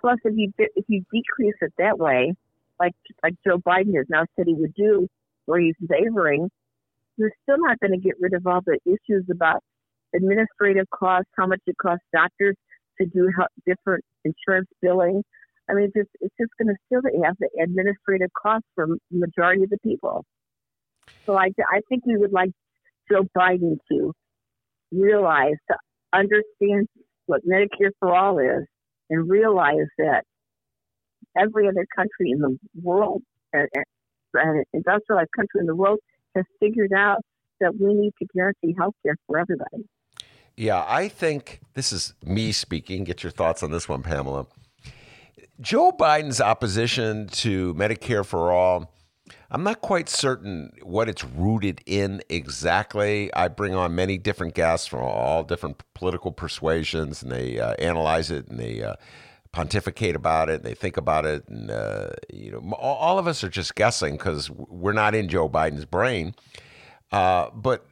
Plus, 0.00 0.18
if 0.24 0.34
you 0.36 0.52
if 0.58 0.84
you 0.88 1.04
decrease 1.12 1.54
it 1.62 1.72
that 1.78 1.98
way, 1.98 2.34
like 2.78 2.92
like 3.22 3.34
Joe 3.44 3.58
Biden 3.58 3.96
has 3.96 4.06
now 4.08 4.24
said 4.36 4.46
he 4.46 4.54
would 4.54 4.74
do, 4.74 5.08
where 5.46 5.60
he's 5.60 5.74
favoring, 5.88 6.50
you're 7.16 7.32
still 7.42 7.58
not 7.58 7.80
going 7.80 7.92
to 7.92 7.98
get 7.98 8.14
rid 8.20 8.34
of 8.34 8.46
all 8.46 8.60
the 8.64 8.78
issues 8.84 9.24
about 9.30 9.62
administrative 10.14 10.86
costs, 10.90 11.30
how 11.38 11.46
much 11.46 11.60
it 11.66 11.76
costs 11.80 12.04
doctors 12.14 12.56
to 13.00 13.06
do 13.06 13.30
different 13.66 14.04
insurance 14.24 14.68
billing. 14.80 15.22
I 15.70 15.74
mean, 15.74 15.84
it's 15.84 15.94
just, 15.94 16.10
it's 16.20 16.34
just 16.40 16.50
going 16.58 16.68
to 16.68 16.76
still 16.86 17.02
have 17.24 17.36
the 17.38 17.48
administrative 17.62 18.30
costs 18.40 18.68
for 18.74 18.86
the 18.86 18.98
majority 19.10 19.62
of 19.64 19.70
the 19.70 19.78
people. 19.78 20.24
So 21.26 21.36
I, 21.36 21.50
I 21.72 21.80
think 21.88 22.04
we 22.06 22.16
would 22.16 22.32
like 22.32 22.50
Joe 23.10 23.24
Biden 23.36 23.76
to 23.90 24.12
realize, 24.90 25.54
to 25.70 25.76
understand 26.12 26.88
what 27.26 27.40
Medicare 27.46 27.90
for 27.98 28.14
All 28.14 28.38
is, 28.38 28.66
and 29.08 29.30
realize 29.30 29.86
that 29.98 30.24
every 31.36 31.68
other 31.68 31.86
country 31.94 32.30
in 32.30 32.40
the 32.40 32.58
world, 32.82 33.22
an 33.52 34.64
industrialized 34.72 35.30
country 35.36 35.60
in 35.60 35.66
the 35.66 35.76
world, 35.76 35.98
has 36.34 36.44
figured 36.60 36.92
out 36.92 37.18
that 37.60 37.72
we 37.78 37.94
need 37.94 38.12
to 38.18 38.26
guarantee 38.34 38.74
health 38.76 38.94
care 39.04 39.16
for 39.26 39.38
everybody. 39.38 39.84
Yeah, 40.56 40.84
I 40.86 41.08
think 41.08 41.60
this 41.74 41.92
is 41.92 42.14
me 42.24 42.52
speaking. 42.52 43.04
Get 43.04 43.22
your 43.22 43.32
thoughts 43.32 43.62
on 43.62 43.70
this 43.70 43.88
one, 43.88 44.02
Pamela. 44.02 44.46
Joe 45.60 45.92
Biden's 45.92 46.40
opposition 46.40 47.28
to 47.28 47.74
Medicare 47.74 48.24
for 48.26 48.52
All, 48.52 48.92
I'm 49.50 49.62
not 49.62 49.82
quite 49.82 50.08
certain 50.08 50.72
what 50.82 51.08
it's 51.08 51.24
rooted 51.24 51.82
in 51.84 52.22
exactly. 52.28 53.32
I 53.34 53.48
bring 53.48 53.74
on 53.74 53.94
many 53.94 54.16
different 54.16 54.54
guests 54.54 54.86
from 54.86 55.02
all 55.02 55.44
different 55.44 55.82
political 55.94 56.32
persuasions, 56.32 57.22
and 57.22 57.30
they 57.30 57.60
uh, 57.60 57.74
analyze 57.78 58.30
it 58.30 58.48
and 58.48 58.58
they 58.58 58.82
uh, 58.82 58.94
pontificate 59.52 60.16
about 60.16 60.48
it 60.48 60.56
and 60.56 60.64
they 60.64 60.74
think 60.74 60.96
about 60.96 61.26
it. 61.26 61.46
And, 61.48 61.70
uh, 61.70 62.10
you 62.32 62.50
know, 62.50 62.72
all 62.72 63.18
of 63.18 63.26
us 63.26 63.44
are 63.44 63.50
just 63.50 63.74
guessing 63.74 64.16
because 64.16 64.50
we're 64.50 64.92
not 64.92 65.14
in 65.14 65.28
Joe 65.28 65.48
Biden's 65.48 65.84
brain. 65.84 66.34
Uh, 67.12 67.50
but 67.50 67.86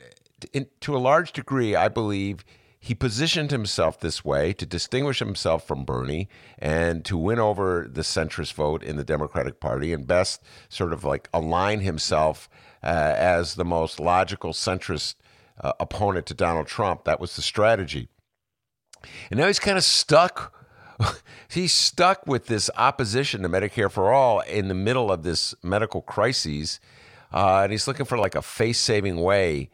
in, 0.53 0.67
to 0.81 0.97
a 0.97 0.99
large 0.99 1.33
degree, 1.33 1.75
I 1.75 1.89
believe 1.89 2.45
he 2.83 2.95
positioned 2.95 3.51
himself 3.51 4.01
this 4.01 4.25
way 4.25 4.55
to 4.55 4.65
distinguish 4.65 5.19
himself 5.19 5.67
from 5.67 5.85
Bernie 5.85 6.31
and 6.59 7.05
to 7.05 7.17
win 7.19 7.39
over 7.39 7.87
the 7.91 8.01
centrist 8.01 8.55
vote 8.55 8.83
in 8.83 8.97
the 8.97 9.05
Democratic 9.05 9.61
Party 9.61 9.93
and 9.93 10.07
best 10.07 10.43
sort 10.71 10.95
of 10.95 11.05
like 11.05 11.29
align 11.35 11.81
himself 11.81 12.49
uh, 12.83 12.87
as 12.87 13.55
the 13.55 13.67
most 13.67 14.01
logical 14.01 14.55
centrist 14.55 15.17
uh, 15.61 15.75
opponent 15.79 16.25
to 16.27 16.35
Donald 16.35 16.67
Trump. 16.67 17.05
That 17.05 17.21
was 17.21 17.37
the 17.37 17.43
strategy. 17.43 18.09
And 19.31 19.39
now 19.39 19.47
he's 19.47 19.59
kind 19.59 19.77
of 19.77 19.85
stuck. 19.85 20.55
he's 21.51 21.75
stuck 21.75 22.27
with 22.27 22.47
this 22.47 22.71
opposition 22.79 23.43
to 23.43 23.51
Medicare 23.51 23.91
for 23.91 24.11
all 24.11 24.41
in 24.41 24.69
the 24.69 24.75
middle 24.75 25.13
of 25.13 25.23
this 25.23 25.55
medical 25.63 26.01
crisis. 26.01 26.81
Uh, 27.31 27.61
and 27.63 27.73
he's 27.73 27.87
looking 27.87 28.07
for 28.07 28.17
like 28.17 28.35
a 28.35 28.43
face 28.43 28.79
saving 28.81 29.21
way 29.21 29.69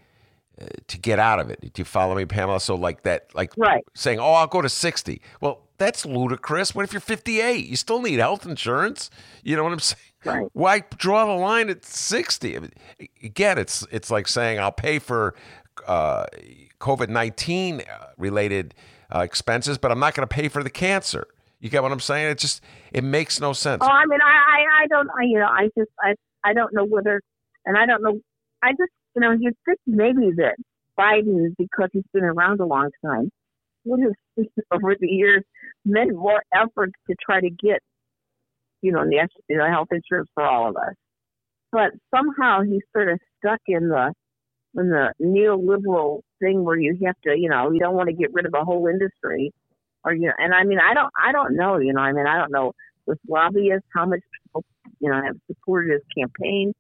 to 0.87 0.99
get 0.99 1.19
out 1.19 1.39
of 1.39 1.51
it. 1.51 1.61
Do 1.61 1.81
you 1.81 1.85
follow 1.85 2.15
me, 2.15 2.25
Pamela? 2.25 2.61
So 2.61 2.75
like 2.75 3.03
that, 3.03 3.35
like 3.35 3.53
right. 3.57 3.85
saying, 3.95 4.19
"Oh, 4.19 4.33
I'll 4.33 4.47
go 4.47 4.63
to 4.63 4.69
60." 4.69 5.21
Well, 5.41 5.63
that's 5.79 6.07
ludicrous. 6.07 6.75
What 6.75 6.85
if 6.85 6.93
you're 6.93 7.01
58? 7.01 7.67
You 7.67 7.77
still 7.77 8.01
need 8.01 8.19
health 8.19 8.47
insurance. 8.47 9.11
You 9.43 9.57
know 9.57 9.65
what 9.65 9.73
I'm 9.73 9.79
saying? 9.81 10.01
Right. 10.25 10.49
Why 10.55 10.83
draw 10.97 11.27
the 11.27 11.41
line 11.41 11.69
at 11.71 11.85
60? 11.85 12.57
I 12.57 12.61
mean, 12.61 12.73
again, 13.23 13.59
it's 13.59 13.87
it's 13.91 14.11
like 14.11 14.29
saying 14.29 14.59
I'll 14.59 14.73
pay 14.73 14.99
for 14.99 15.35
uh, 15.87 16.27
COVID 16.81 17.09
19 17.09 17.81
uh, 17.83 18.07
related 18.17 18.75
uh, 19.15 19.21
expenses, 19.21 19.79
but 19.79 19.93
I'm 19.93 20.01
not 20.01 20.15
going 20.15 20.27
to 20.27 20.35
pay 20.35 20.49
for 20.49 20.63
the 20.63 20.71
cancer. 20.71 21.27
You 21.61 21.71
get 21.71 21.83
what 21.83 21.93
I'm 21.93 22.01
saying? 22.01 22.31
It 22.31 22.39
just 22.39 22.63
it 22.93 23.05
makes 23.05 23.41
no 23.41 23.53
sense. 23.53 23.83
Oh, 23.83 23.89
I 23.89 24.05
mean, 24.07 24.21
I 24.21 24.27
I, 24.27 24.85
I 24.85 24.87
don't 24.89 25.09
I, 25.11 25.25
you 25.25 25.39
know 25.39 25.47
I 25.47 25.69
just 25.77 25.91
I 26.03 26.15
I 26.45 26.53
don't 26.53 26.73
know 26.73 26.85
whether, 26.85 27.21
and 27.65 27.77
I 27.77 27.87
don't 27.87 28.03
know. 28.03 28.21
I 28.63 28.73
just 28.73 28.93
you 29.17 29.23
know, 29.23 29.33
you'd 29.33 29.57
think 29.65 29.79
maybe 29.87 30.31
that 30.37 30.57
Biden, 30.99 31.55
because 31.59 31.89
he's 31.93 32.05
been 32.13 32.25
around 32.25 32.61
a 32.61 32.67
long 32.67 32.91
time, 33.05 33.31
would 33.85 34.01
have 34.01 34.47
over 34.73 34.95
the 35.01 35.09
years 35.09 35.43
made 35.85 36.13
more 36.15 36.43
efforts 36.55 36.93
to 37.09 37.17
try 37.25 37.41
to 37.41 37.49
get, 37.51 37.81
you 38.83 38.93
know, 38.93 39.05
national 39.05 39.71
health 39.71 39.89
insurance 39.91 40.29
for 40.35 40.45
all 40.45 40.69
of 40.69 40.77
us. 40.77 40.95
But 41.73 41.93
somehow 42.15 42.63
he's 42.63 42.83
sort 42.95 43.11
of 43.11 43.19
stuck 43.39 43.61
in 43.67 43.89
the 43.89 44.13
in 44.79 44.91
the 44.91 45.13
neoliberal 45.23 46.21
thing 46.41 46.63
where 46.63 46.79
you 46.79 46.99
have 47.07 47.15
to, 47.25 47.35
you 47.35 47.49
know, 47.49 47.71
you 47.71 47.81
don't 47.81 47.95
want 47.95 48.11
to 48.11 48.15
get 48.15 48.35
rid 48.35 48.45
of 48.45 48.53
a 48.55 48.65
whole 48.65 48.87
industry, 48.87 49.51
or 50.05 50.13
you 50.13 50.27
know, 50.27 50.35
and 50.39 50.55
I 50.55 50.65
mean, 50.65 50.79
I 50.79 50.93
don't, 50.93 51.11
I 51.19 51.33
don't 51.33 51.57
know, 51.57 51.79
you 51.79 51.95
know, 51.95 52.03
I 52.03 52.13
mean, 52.13 52.27
I 52.27 52.37
don't 52.37 52.53
know 52.53 52.73
with 53.07 53.19
lobbyists 53.27 53.87
how 53.95 54.05
much 54.05 54.21
people, 54.43 54.65
you 55.01 55.11
know, 55.11 55.23
have 55.25 55.37
supported 55.47 55.93
his 55.93 56.03
campaign 56.17 56.75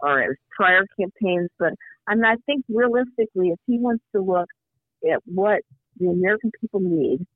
or 0.00 0.20
his 0.20 0.36
prior 0.56 0.84
campaigns. 0.98 1.50
But 1.58 1.74
I 2.06 2.14
mean, 2.14 2.24
I 2.24 2.36
think 2.46 2.64
realistically, 2.68 3.50
if 3.50 3.58
he 3.66 3.78
wants 3.78 4.04
to 4.14 4.20
look 4.20 4.48
at 5.10 5.20
what 5.26 5.60
the 5.98 6.08
American 6.08 6.50
people 6.60 6.80
need 6.80 7.26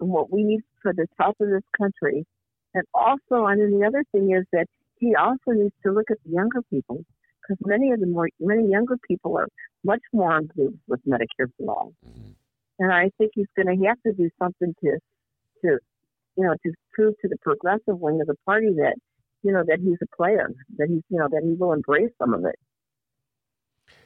and 0.00 0.08
what 0.08 0.32
we 0.32 0.44
need 0.44 0.60
for 0.82 0.92
the 0.92 1.06
health 1.18 1.36
of 1.40 1.48
this 1.48 1.62
country, 1.76 2.26
and 2.74 2.84
also, 2.94 3.44
I 3.44 3.54
mean, 3.56 3.78
the 3.78 3.86
other 3.86 4.04
thing 4.12 4.34
is 4.36 4.44
that 4.52 4.66
he 4.98 5.14
also 5.14 5.52
needs 5.52 5.74
to 5.84 5.92
look 5.92 6.10
at 6.10 6.18
the 6.24 6.32
younger 6.32 6.62
people 6.70 7.04
because 7.40 7.58
many 7.64 7.90
of 7.92 8.00
the 8.00 8.06
more 8.06 8.28
many 8.40 8.68
younger 8.68 8.96
people 9.08 9.38
are 9.38 9.48
much 9.84 10.02
more 10.12 10.38
engaged 10.38 10.80
with 10.88 11.00
Medicare 11.06 11.50
for 11.58 11.70
all. 11.70 11.92
Mm-hmm. 12.06 12.30
And 12.78 12.92
I 12.92 13.10
think 13.16 13.32
he's 13.34 13.46
going 13.56 13.66
to 13.66 13.86
have 13.86 13.96
to 14.06 14.12
do 14.12 14.28
something 14.38 14.74
to, 14.84 14.98
to, 15.62 15.78
you 16.36 16.44
know, 16.44 16.54
to 16.64 16.72
prove 16.92 17.14
to 17.22 17.28
the 17.28 17.38
progressive 17.38 17.98
wing 17.98 18.20
of 18.20 18.26
the 18.26 18.36
party 18.44 18.74
that 18.76 18.96
you 19.46 19.52
know, 19.52 19.62
that 19.66 19.78
he's 19.80 19.98
a 20.02 20.16
player, 20.16 20.50
that 20.76 20.88
he's, 20.88 21.02
you 21.08 21.18
know, 21.18 21.28
that 21.30 21.42
he 21.44 21.54
will 21.54 21.72
embrace 21.72 22.10
some 22.18 22.34
of 22.34 22.44
it. 22.44 22.56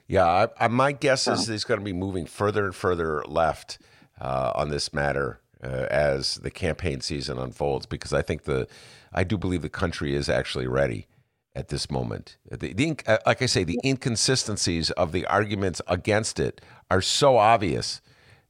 Yeah, 0.06 0.26
I, 0.26 0.48
I, 0.64 0.68
my 0.68 0.92
guess 0.92 1.26
is 1.26 1.46
he's 1.46 1.64
going 1.64 1.80
to 1.80 1.84
be 1.84 1.92
moving 1.94 2.26
further 2.26 2.66
and 2.66 2.74
further 2.74 3.24
left 3.26 3.78
uh, 4.20 4.52
on 4.54 4.68
this 4.68 4.92
matter 4.92 5.40
uh, 5.64 5.86
as 5.90 6.34
the 6.36 6.50
campaign 6.50 7.00
season 7.00 7.38
unfolds, 7.38 7.86
because 7.86 8.12
I 8.12 8.20
think 8.20 8.42
the, 8.42 8.68
I 9.12 9.24
do 9.24 9.38
believe 9.38 9.62
the 9.62 9.70
country 9.70 10.14
is 10.14 10.28
actually 10.28 10.66
ready 10.66 11.06
at 11.54 11.68
this 11.68 11.90
moment. 11.90 12.36
The, 12.50 12.74
the, 12.74 12.96
uh, 13.06 13.18
like 13.24 13.40
I 13.40 13.46
say, 13.46 13.64
the 13.64 13.78
inconsistencies 13.84 14.90
of 14.90 15.12
the 15.12 15.24
arguments 15.26 15.80
against 15.86 16.38
it 16.38 16.60
are 16.90 17.00
so 17.00 17.38
obvious 17.38 18.02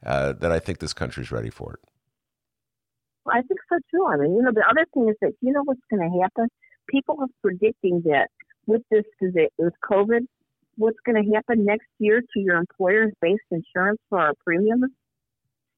uh, 0.05 0.33
that 0.33 0.51
I 0.51 0.59
think 0.59 0.79
this 0.79 0.95
country 0.95 1.23
is 1.23 1.31
ready 1.31 1.51
for 1.51 1.75
it. 1.75 1.81
I 3.29 3.43
think 3.43 3.61
so 3.69 3.79
too. 3.91 4.07
I 4.09 4.17
mean, 4.17 4.35
you 4.35 4.43
know, 4.43 4.51
the 4.53 4.65
other 4.69 4.87
thing 4.95 5.09
is 5.09 5.17
that 5.21 5.33
you 5.41 5.53
know 5.53 5.63
what's 5.65 5.81
going 5.91 6.11
to 6.11 6.21
happen 6.23 6.49
people 6.91 7.17
are 7.21 7.29
predicting 7.43 8.03
that 8.07 8.29
with 8.67 8.83
this 8.91 9.05
with 9.59 9.75
COVID, 9.91 10.27
what's 10.77 10.99
going 11.05 11.23
to 11.23 11.35
happen 11.35 11.65
next 11.65 11.89
year 11.99 12.21
to 12.21 12.41
your 12.41 12.57
employer's 12.57 13.13
based 13.21 13.43
insurance 13.51 14.01
for 14.09 14.19
our 14.19 14.33
premiums. 14.45 14.91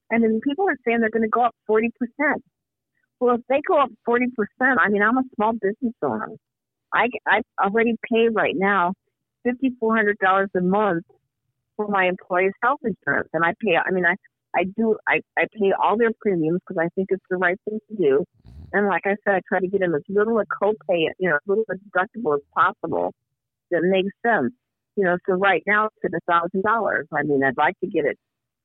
And 0.09 0.23
then 0.23 0.39
people 0.43 0.67
are 0.67 0.77
saying 0.85 0.99
they're 0.99 1.09
going 1.09 1.23
to 1.23 1.29
go 1.29 1.43
up 1.43 1.55
40%. 1.69 1.89
Well, 3.19 3.35
if 3.35 3.41
they 3.49 3.61
go 3.67 3.79
up 3.79 3.89
40%, 4.07 4.27
I 4.79 4.89
mean, 4.89 5.01
I'm 5.01 5.17
a 5.17 5.23
small 5.35 5.53
business 5.53 5.93
owner. 6.03 6.29
I, 6.93 7.07
I 7.25 7.41
already 7.61 7.95
pay 8.11 8.29
right 8.29 8.55
now 8.55 8.93
$5,400 9.47 10.47
a 10.55 10.61
month 10.61 11.05
for 11.75 11.87
my 11.87 12.05
employee's 12.05 12.53
health 12.61 12.79
insurance. 12.83 13.29
And 13.33 13.43
I 13.43 13.53
pay, 13.63 13.75
I 13.77 13.91
mean, 13.91 14.05
I, 14.05 14.15
I 14.55 14.65
do. 14.77 14.97
I 15.07 15.21
I 15.37 15.45
pay 15.53 15.73
all 15.81 15.97
their 15.97 16.11
premiums 16.21 16.61
because 16.67 16.81
I 16.81 16.89
think 16.95 17.07
it's 17.11 17.25
the 17.29 17.37
right 17.37 17.59
thing 17.65 17.79
to 17.89 17.95
do. 17.95 18.25
And 18.73 18.87
like 18.87 19.03
I 19.05 19.15
said, 19.23 19.35
I 19.35 19.41
try 19.47 19.59
to 19.59 19.67
get 19.67 19.81
them 19.81 19.95
as 19.95 20.01
little 20.09 20.39
a 20.39 20.45
copay, 20.45 21.07
you 21.19 21.29
know, 21.29 21.35
as 21.35 21.41
little 21.45 21.65
a 21.69 21.75
deductible 21.75 22.35
as 22.35 22.41
possible 22.53 23.13
that 23.71 23.81
makes 23.83 24.13
sense. 24.25 24.53
You 24.95 25.05
know, 25.05 25.17
so 25.27 25.33
right 25.33 25.63
now 25.65 25.87
it's 25.87 26.13
at 26.13 26.17
a 26.17 26.21
thousand 26.31 26.63
dollars. 26.63 27.07
I 27.11 27.23
mean, 27.23 27.43
I'd 27.43 27.57
like 27.57 27.79
to 27.81 27.87
get 27.87 28.05
it. 28.05 28.17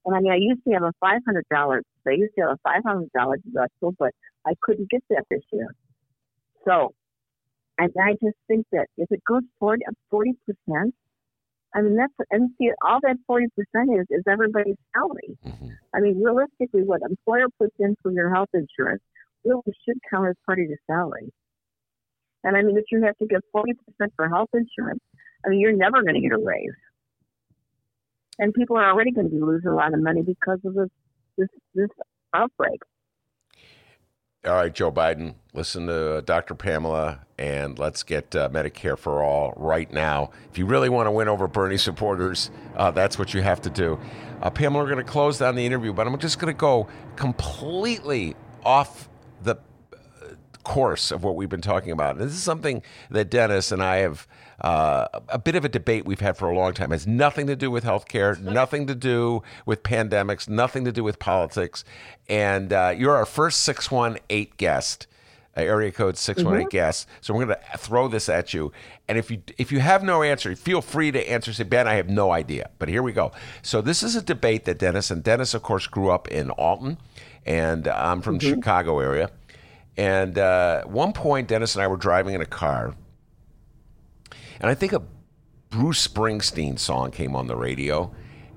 And 0.04 0.14
I 0.14 0.20
mean, 0.20 0.32
I 0.32 0.36
used 0.36 0.62
to 0.66 0.72
have 0.74 0.82
a 0.82 0.92
five 1.00 1.20
hundred 1.26 1.46
dollars. 1.50 1.84
I 2.06 2.12
used 2.12 2.34
to 2.36 2.42
have 2.42 2.50
a 2.52 2.58
five 2.62 2.82
hundred 2.84 3.10
dollar 3.12 3.38
deductible, 3.38 3.94
but 3.98 4.12
I 4.46 4.52
couldn't 4.62 4.90
get 4.90 5.02
that 5.10 5.24
this 5.30 5.42
year. 5.52 5.68
So, 6.66 6.92
and 7.78 7.90
I 8.00 8.12
just 8.12 8.36
think 8.46 8.66
that 8.72 8.86
if 8.96 9.10
it 9.10 9.22
goes 9.24 9.42
forty 9.58 9.84
percent, 10.46 10.94
I 11.74 11.82
mean, 11.82 11.96
that's 11.96 12.12
and 12.30 12.50
see 12.58 12.70
all 12.82 12.98
that 13.02 13.16
forty 13.26 13.46
percent 13.54 13.90
is 13.98 14.06
is 14.10 14.24
everybody's 14.28 14.76
salary. 14.94 15.36
Mm-hmm. 15.46 15.68
I 15.94 16.00
mean, 16.00 16.22
realistically, 16.22 16.82
what 16.82 17.02
employer 17.02 17.46
puts 17.58 17.74
in 17.78 17.94
for 18.02 18.10
your 18.10 18.32
health 18.34 18.48
insurance 18.54 19.02
really 19.44 19.62
should 19.84 19.98
count 20.10 20.28
as 20.28 20.34
part 20.46 20.58
of 20.58 20.68
your 20.68 20.78
salary. 20.86 21.30
And 22.44 22.56
I 22.56 22.62
mean, 22.62 22.78
if 22.78 22.84
you 22.90 23.02
have 23.04 23.16
to 23.18 23.26
give 23.26 23.42
forty 23.52 23.74
percent 23.74 24.12
for 24.16 24.28
health 24.28 24.48
insurance, 24.54 25.00
I 25.44 25.50
mean, 25.50 25.60
you're 25.60 25.76
never 25.76 26.02
going 26.02 26.14
to 26.14 26.20
get 26.20 26.32
a 26.32 26.38
raise. 26.38 26.70
And 28.38 28.54
people 28.54 28.76
are 28.76 28.90
already 28.90 29.10
going 29.10 29.28
to 29.28 29.34
be 29.34 29.40
losing 29.40 29.70
a 29.70 29.74
lot 29.74 29.92
of 29.92 30.00
money 30.00 30.22
because 30.22 30.60
of 30.64 30.74
this 30.74 30.88
this 31.36 31.48
this 31.74 31.90
outbreak. 32.34 32.80
All 34.46 34.54
right, 34.54 34.72
Joe 34.72 34.92
Biden, 34.92 35.34
listen 35.52 35.88
to 35.88 36.22
Dr. 36.22 36.54
Pamella 36.54 37.18
and 37.38 37.76
let's 37.76 38.04
get 38.04 38.36
uh, 38.36 38.48
Medicare 38.50 38.96
for 38.96 39.20
all 39.20 39.52
right 39.56 39.90
now. 39.92 40.30
If 40.48 40.58
you 40.58 40.64
really 40.64 40.88
want 40.88 41.08
to 41.08 41.10
win 41.10 41.26
over 41.26 41.48
Bernie 41.48 41.76
supporters, 41.76 42.52
uh, 42.76 42.92
that's 42.92 43.18
what 43.18 43.34
you 43.34 43.42
have 43.42 43.60
to 43.62 43.70
do. 43.70 43.98
Uh, 44.40 44.48
Pamella, 44.48 44.74
we're 44.74 44.84
going 44.84 44.98
to 44.98 45.02
close 45.02 45.38
down 45.38 45.56
the 45.56 45.66
interview, 45.66 45.92
but 45.92 46.06
I'm 46.06 46.16
just 46.20 46.38
going 46.38 46.54
to 46.54 46.56
go 46.56 46.86
completely 47.16 48.36
off 48.64 49.08
the 49.42 49.56
course 50.62 51.10
of 51.10 51.24
what 51.24 51.34
we've 51.34 51.48
been 51.48 51.60
talking 51.60 51.90
about. 51.90 52.16
This 52.16 52.32
is 52.32 52.42
something 52.42 52.80
that 53.10 53.30
Dennis 53.30 53.72
and 53.72 53.82
I 53.82 53.96
have 53.96 54.28
uh, 54.60 55.06
a 55.28 55.38
bit 55.38 55.54
of 55.54 55.64
a 55.64 55.68
debate 55.68 56.04
we've 56.04 56.20
had 56.20 56.36
for 56.36 56.50
a 56.50 56.56
long 56.56 56.72
time. 56.72 56.92
It 56.92 56.96
has 56.96 57.06
nothing 57.06 57.46
to 57.46 57.56
do 57.56 57.70
with 57.70 57.84
healthcare, 57.84 58.40
nothing 58.40 58.86
to 58.88 58.94
do 58.94 59.42
with 59.66 59.82
pandemics, 59.82 60.48
nothing 60.48 60.84
to 60.84 60.92
do 60.92 61.04
with 61.04 61.18
politics. 61.18 61.84
And 62.28 62.72
uh, 62.72 62.94
you're 62.96 63.16
our 63.16 63.26
first 63.26 63.62
618 63.62 64.52
guest. 64.56 65.06
Uh, 65.56 65.62
area 65.62 65.90
code 65.90 66.16
618 66.16 66.66
mm-hmm. 66.66 66.68
guest. 66.68 67.08
So 67.20 67.34
we're 67.34 67.46
going 67.46 67.56
to 67.72 67.78
throw 67.78 68.06
this 68.06 68.28
at 68.28 68.54
you. 68.54 68.70
And 69.08 69.18
if 69.18 69.30
you 69.30 69.42
if 69.56 69.72
you 69.72 69.80
have 69.80 70.04
no 70.04 70.22
answer, 70.22 70.54
feel 70.54 70.80
free 70.80 71.10
to 71.10 71.30
answer. 71.30 71.52
Say, 71.52 71.64
Ben, 71.64 71.88
I 71.88 71.94
have 71.94 72.08
no 72.08 72.30
idea. 72.30 72.70
But 72.78 72.88
here 72.88 73.02
we 73.02 73.12
go. 73.12 73.32
So 73.62 73.80
this 73.80 74.02
is 74.02 74.14
a 74.14 74.22
debate 74.22 74.66
that 74.66 74.78
Dennis 74.78 75.10
and 75.10 75.22
Dennis, 75.22 75.54
of 75.54 75.62
course, 75.62 75.86
grew 75.86 76.10
up 76.10 76.28
in 76.28 76.50
Alton, 76.50 76.98
and 77.44 77.88
I'm 77.88 78.20
from 78.20 78.38
mm-hmm. 78.38 78.50
the 78.50 78.56
Chicago 78.56 79.00
area. 79.00 79.30
And 79.96 80.38
uh, 80.38 80.84
one 80.84 81.12
point, 81.12 81.48
Dennis 81.48 81.74
and 81.74 81.82
I 81.82 81.88
were 81.88 81.96
driving 81.96 82.34
in 82.34 82.40
a 82.40 82.46
car, 82.46 82.94
and 84.60 84.70
I 84.70 84.74
think 84.74 84.92
a 84.92 85.02
Bruce 85.70 86.06
Springsteen 86.06 86.78
song 86.78 87.10
came 87.10 87.36
on 87.36 87.46
the 87.46 87.56
radio. 87.56 88.12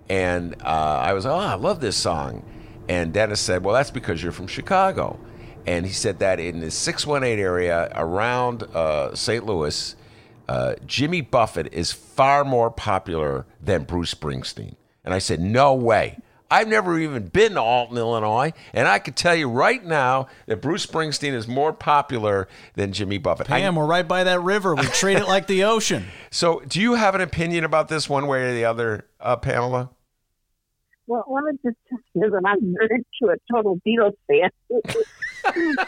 And 0.10 0.56
uh, 0.62 0.66
I 0.66 1.14
was, 1.14 1.26
like, 1.26 1.34
oh, 1.34 1.38
I 1.38 1.56
love 1.56 1.80
this 1.80 1.96
song. 1.96 2.46
And 2.90 3.14
Dennis 3.14 3.40
said, 3.40 3.64
well, 3.64 3.74
that's 3.74 3.92
because 3.92 4.22
you're 4.22 4.32
from 4.32 4.48
Chicago. 4.48 5.20
And 5.66 5.86
he 5.86 5.92
said 5.92 6.20
that 6.20 6.40
in 6.40 6.60
the 6.60 6.72
618 6.72 7.40
area 7.40 7.92
around 7.96 8.64
uh, 8.64 9.14
St. 9.16 9.46
Louis, 9.46 9.96
uh, 10.50 10.76
Jimmy 10.86 11.22
Buffett 11.22 11.72
is 11.72 11.92
far 11.92 12.44
more 12.44 12.72
popular 12.72 13.46
than 13.62 13.84
Bruce 13.84 14.14
Springsteen. 14.14 14.76
And 15.06 15.14
I 15.14 15.20
said, 15.20 15.40
no 15.40 15.74
way. 15.74 16.18
I've 16.52 16.68
never 16.68 17.00
even 17.00 17.28
been 17.28 17.54
to 17.54 17.62
Alton, 17.62 17.98
Illinois, 17.98 18.52
and 18.74 18.86
I 18.86 19.00
can 19.00 19.14
tell 19.14 19.34
you 19.34 19.50
right 19.50 19.84
now 19.84 20.28
that 20.48 20.62
Bruce 20.62 20.86
Springsteen 20.86 21.34
is 21.34 21.48
more 21.48 21.72
popular 21.72 22.50
than 22.76 22.92
Jimmy 22.92 23.18
Buffett. 23.18 23.48
Pam, 23.48 23.76
I, 23.76 23.80
we're 23.80 23.88
right 23.88 24.06
by 24.06 24.26
that 24.26 24.42
river. 24.42 24.76
We 24.76 24.84
treat 24.88 25.18
it 25.18 25.28
like 25.28 25.48
the 25.48 25.64
ocean. 25.64 26.08
So, 26.30 26.60
do 26.68 26.82
you 26.82 26.96
have 26.96 27.16
an 27.16 27.22
opinion 27.22 27.64
about 27.64 27.88
this 27.88 28.10
one 28.10 28.28
way 28.28 28.44
or 28.44 28.54
the 28.54 28.66
other, 28.66 29.08
uh, 29.22 29.38
Pamella? 29.38 29.92
Well, 31.08 31.24
let 31.30 31.46
me 31.46 31.52
just 31.64 31.78
tell 31.90 32.00
you 32.16 32.30
that 32.30 32.42
I'm 32.46 32.74
married 32.74 33.06
to 33.22 33.30
a 33.30 33.36
total 33.50 33.80
Beatles 33.88 34.16
fan. 34.28 34.50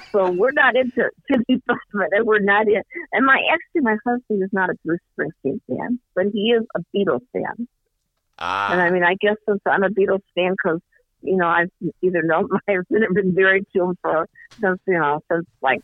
so 0.11 0.31
we're 0.31 0.51
not 0.51 0.77
into 0.77 1.09
Jimmy 1.29 1.61
Buffett, 1.67 2.09
and 2.11 2.25
we're 2.25 2.39
not 2.39 2.67
in. 2.67 2.81
And 3.11 3.25
my 3.25 3.39
actually, 3.51 3.81
my 3.81 3.97
husband 4.05 4.41
is 4.43 4.49
not 4.53 4.69
a 4.69 4.75
Bruce 4.85 5.01
Springsteen 5.17 5.59
fan, 5.67 5.99
but 6.15 6.27
he 6.33 6.53
is 6.57 6.63
a 6.75 6.79
Beatles 6.95 7.21
fan. 7.33 7.67
Ah. 8.39 8.71
And 8.71 8.81
I 8.81 8.89
mean, 8.89 9.03
I 9.03 9.15
guess 9.19 9.35
since 9.47 9.61
I'm 9.65 9.83
a 9.83 9.89
Beatles 9.89 10.21
fan, 10.35 10.51
because 10.51 10.79
you 11.21 11.37
know 11.37 11.47
I've 11.47 11.69
either 12.01 12.21
known 12.23 12.49
my 12.49 12.59
husband 12.67 13.03
or 13.03 13.13
been 13.13 13.33
married 13.33 13.65
to 13.75 13.83
him 13.83 13.97
for 14.01 14.27
since 14.59 14.79
you 14.87 14.99
know 14.99 15.21
since 15.31 15.45
like 15.61 15.81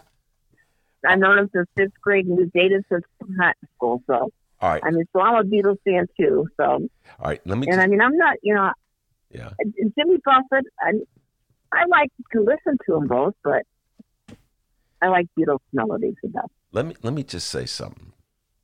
I've 1.07 1.19
known 1.19 1.39
him 1.39 1.49
since 1.53 1.67
fifth 1.77 2.01
grade 2.01 2.25
and 2.25 2.37
we've 2.37 2.51
dated 2.51 2.83
since 2.91 3.03
high 3.39 3.53
school. 3.75 4.03
So 4.07 4.31
all 4.61 4.69
right, 4.69 4.81
I 4.83 4.91
mean, 4.91 5.05
so 5.13 5.21
I'm 5.21 5.35
a 5.35 5.43
Beatles 5.43 5.77
fan 5.85 6.07
too. 6.19 6.47
So 6.57 6.63
all 6.63 6.89
right, 7.19 7.41
let 7.45 7.57
me. 7.57 7.67
And 7.67 7.75
just... 7.75 7.79
I 7.79 7.87
mean, 7.87 8.01
I'm 8.01 8.17
not, 8.17 8.37
you 8.41 8.53
know, 8.53 8.71
yeah. 9.31 9.51
Jimmy 9.97 10.17
Buffett, 10.25 10.65
I, 10.81 10.91
I 11.71 11.85
like 11.85 12.11
to 12.33 12.41
listen 12.41 12.77
to 12.85 12.93
them 12.93 13.07
both, 13.07 13.35
but 13.43 13.63
I 15.01 15.07
like 15.07 15.27
Beatles 15.37 15.59
melodies 15.71 16.15
the 16.21 16.29
best. 16.29 16.49
Let 16.71 16.85
me 16.85 16.95
let 17.03 17.13
me 17.13 17.23
just 17.23 17.49
say 17.49 17.65
something 17.65 18.13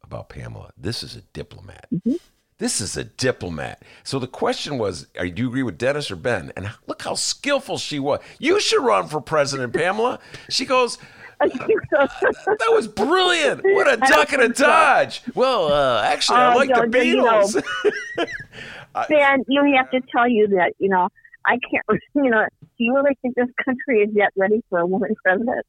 about 0.03 0.29
Pamella. 0.29 0.71
This 0.77 1.03
is 1.03 1.15
a 1.15 1.21
diplomat. 1.33 1.87
Mm-hmm. 1.93 2.15
This 2.57 2.79
is 2.79 2.95
a 2.95 3.03
diplomat. 3.03 3.81
So 4.03 4.17
the 4.17 4.27
question 4.27 4.77
was, 4.77 5.07
do 5.13 5.25
you 5.25 5.49
agree 5.49 5.63
with 5.63 5.77
Dennis 5.77 6.09
or 6.09 6.15
Ben? 6.15 6.53
And 6.55 6.71
look 6.87 7.01
how 7.01 7.15
skillful 7.15 7.77
she 7.77 7.99
was. 7.99 8.21
You 8.39 8.61
should 8.61 8.81
run 8.81 9.07
for 9.07 9.19
president, 9.19 9.73
Pamella. 9.73 10.19
She 10.49 10.65
goes, 10.65 10.97
that 11.39 12.69
was 12.69 12.87
brilliant. 12.87 13.61
What 13.61 13.91
a 13.91 13.97
duck 13.97 14.31
and 14.31 14.41
a 14.41 14.49
dodge. 14.49 15.21
Well, 15.33 15.67
uh, 15.67 16.01
actually, 16.03 16.37
I 16.37 16.53
uh, 16.53 16.55
like 16.55 16.69
the 16.69 16.97
Beatles. 16.97 17.55
You 17.55 18.23
know, 18.23 19.05
ben, 19.09 19.43
you 19.49 19.75
have 19.75 19.91
to 19.91 19.99
tell 20.09 20.29
you 20.29 20.47
that, 20.49 20.73
you 20.79 20.87
know, 20.87 21.09
I 21.45 21.59
can't, 21.69 22.01
you 22.15 22.29
know, 22.29 22.45
do 22.61 22.83
you 22.83 22.95
really 22.95 23.17
think 23.21 23.35
this 23.35 23.49
country 23.65 23.99
is 23.99 24.11
yet 24.13 24.31
ready 24.37 24.63
for 24.69 24.79
a 24.79 24.85
woman 24.85 25.13
president? 25.25 25.65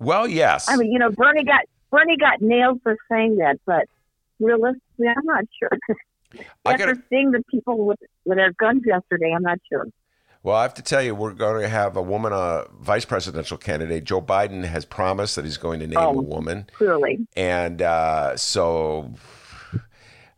Well, 0.00 0.26
yes. 0.26 0.68
I 0.68 0.76
mean, 0.76 0.90
you 0.90 0.98
know, 0.98 1.10
Bernie 1.10 1.44
got 1.44 1.66
Bernie 1.92 2.16
got 2.16 2.42
nailed 2.42 2.82
for 2.82 2.96
saying 3.08 3.36
that, 3.36 3.60
but 3.64 3.84
realistically, 4.40 4.80
I'm 5.00 5.24
not 5.24 5.44
sure. 5.58 5.70
After 6.64 6.86
gotta, 6.86 7.02
seeing 7.08 7.30
the 7.30 7.42
people 7.50 7.86
with, 7.86 7.98
with 8.24 8.38
their 8.38 8.52
guns 8.52 8.82
yesterday, 8.84 9.32
I'm 9.34 9.42
not 9.42 9.58
sure. 9.70 9.86
Well, 10.42 10.56
I 10.56 10.62
have 10.62 10.74
to 10.74 10.82
tell 10.82 11.00
you, 11.00 11.14
we're 11.14 11.32
going 11.32 11.62
to 11.62 11.68
have 11.68 11.96
a 11.96 12.02
woman, 12.02 12.32
a 12.32 12.36
uh, 12.36 12.64
vice 12.78 13.06
presidential 13.06 13.56
candidate. 13.56 14.04
Joe 14.04 14.20
Biden 14.20 14.64
has 14.64 14.84
promised 14.84 15.36
that 15.36 15.46
he's 15.46 15.56
going 15.56 15.80
to 15.80 15.86
name 15.86 15.98
oh, 15.98 16.10
a 16.10 16.20
woman. 16.20 16.68
Clearly. 16.74 17.26
And 17.34 17.80
uh, 17.80 18.36
so, 18.36 19.14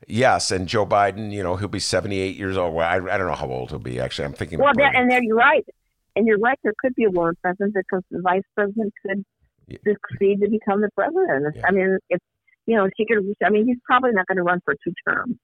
yes, 0.07 0.53
and 0.53 0.69
Joe 0.69 0.87
Biden, 0.87 1.33
you 1.33 1.43
know, 1.43 1.57
he'll 1.57 1.67
be 1.67 1.81
78 1.81 2.37
years 2.37 2.57
old. 2.57 2.75
Well, 2.75 2.87
I, 2.87 2.95
I 3.15 3.19
don't 3.19 3.27
know 3.27 3.35
how 3.35 3.51
old 3.51 3.71
he'll 3.71 3.81
be, 3.81 3.99
actually. 3.99 4.27
I'm 4.27 4.33
thinking. 4.33 4.61
Well, 4.61 4.75
that, 4.77 4.95
and 4.95 5.11
there 5.11 5.21
you're 5.21 5.35
right. 5.35 5.67
And 6.15 6.25
you're 6.25 6.39
right, 6.39 6.59
there 6.63 6.73
could 6.79 6.95
be 6.95 7.05
a 7.05 7.11
woman 7.11 7.35
president 7.43 7.75
because 7.75 8.03
the 8.11 8.21
vice 8.23 8.43
president 8.55 8.95
could 9.05 9.25
yeah. 9.67 9.79
succeed 9.85 10.41
to 10.41 10.49
become 10.49 10.83
the 10.83 10.91
president. 10.95 11.57
Yeah. 11.57 11.63
I 11.67 11.73
mean, 11.73 11.99
it's 12.09 12.25
you 12.67 12.77
know, 12.77 12.89
she 12.97 13.07
could. 13.07 13.19
I 13.45 13.51
mean, 13.51 13.67
he's 13.67 13.79
probably 13.85 14.11
not 14.13 14.27
going 14.27 14.37
to 14.37 14.43
run 14.43 14.61
for 14.65 14.75
two 14.85 14.93
terms. 15.09 15.37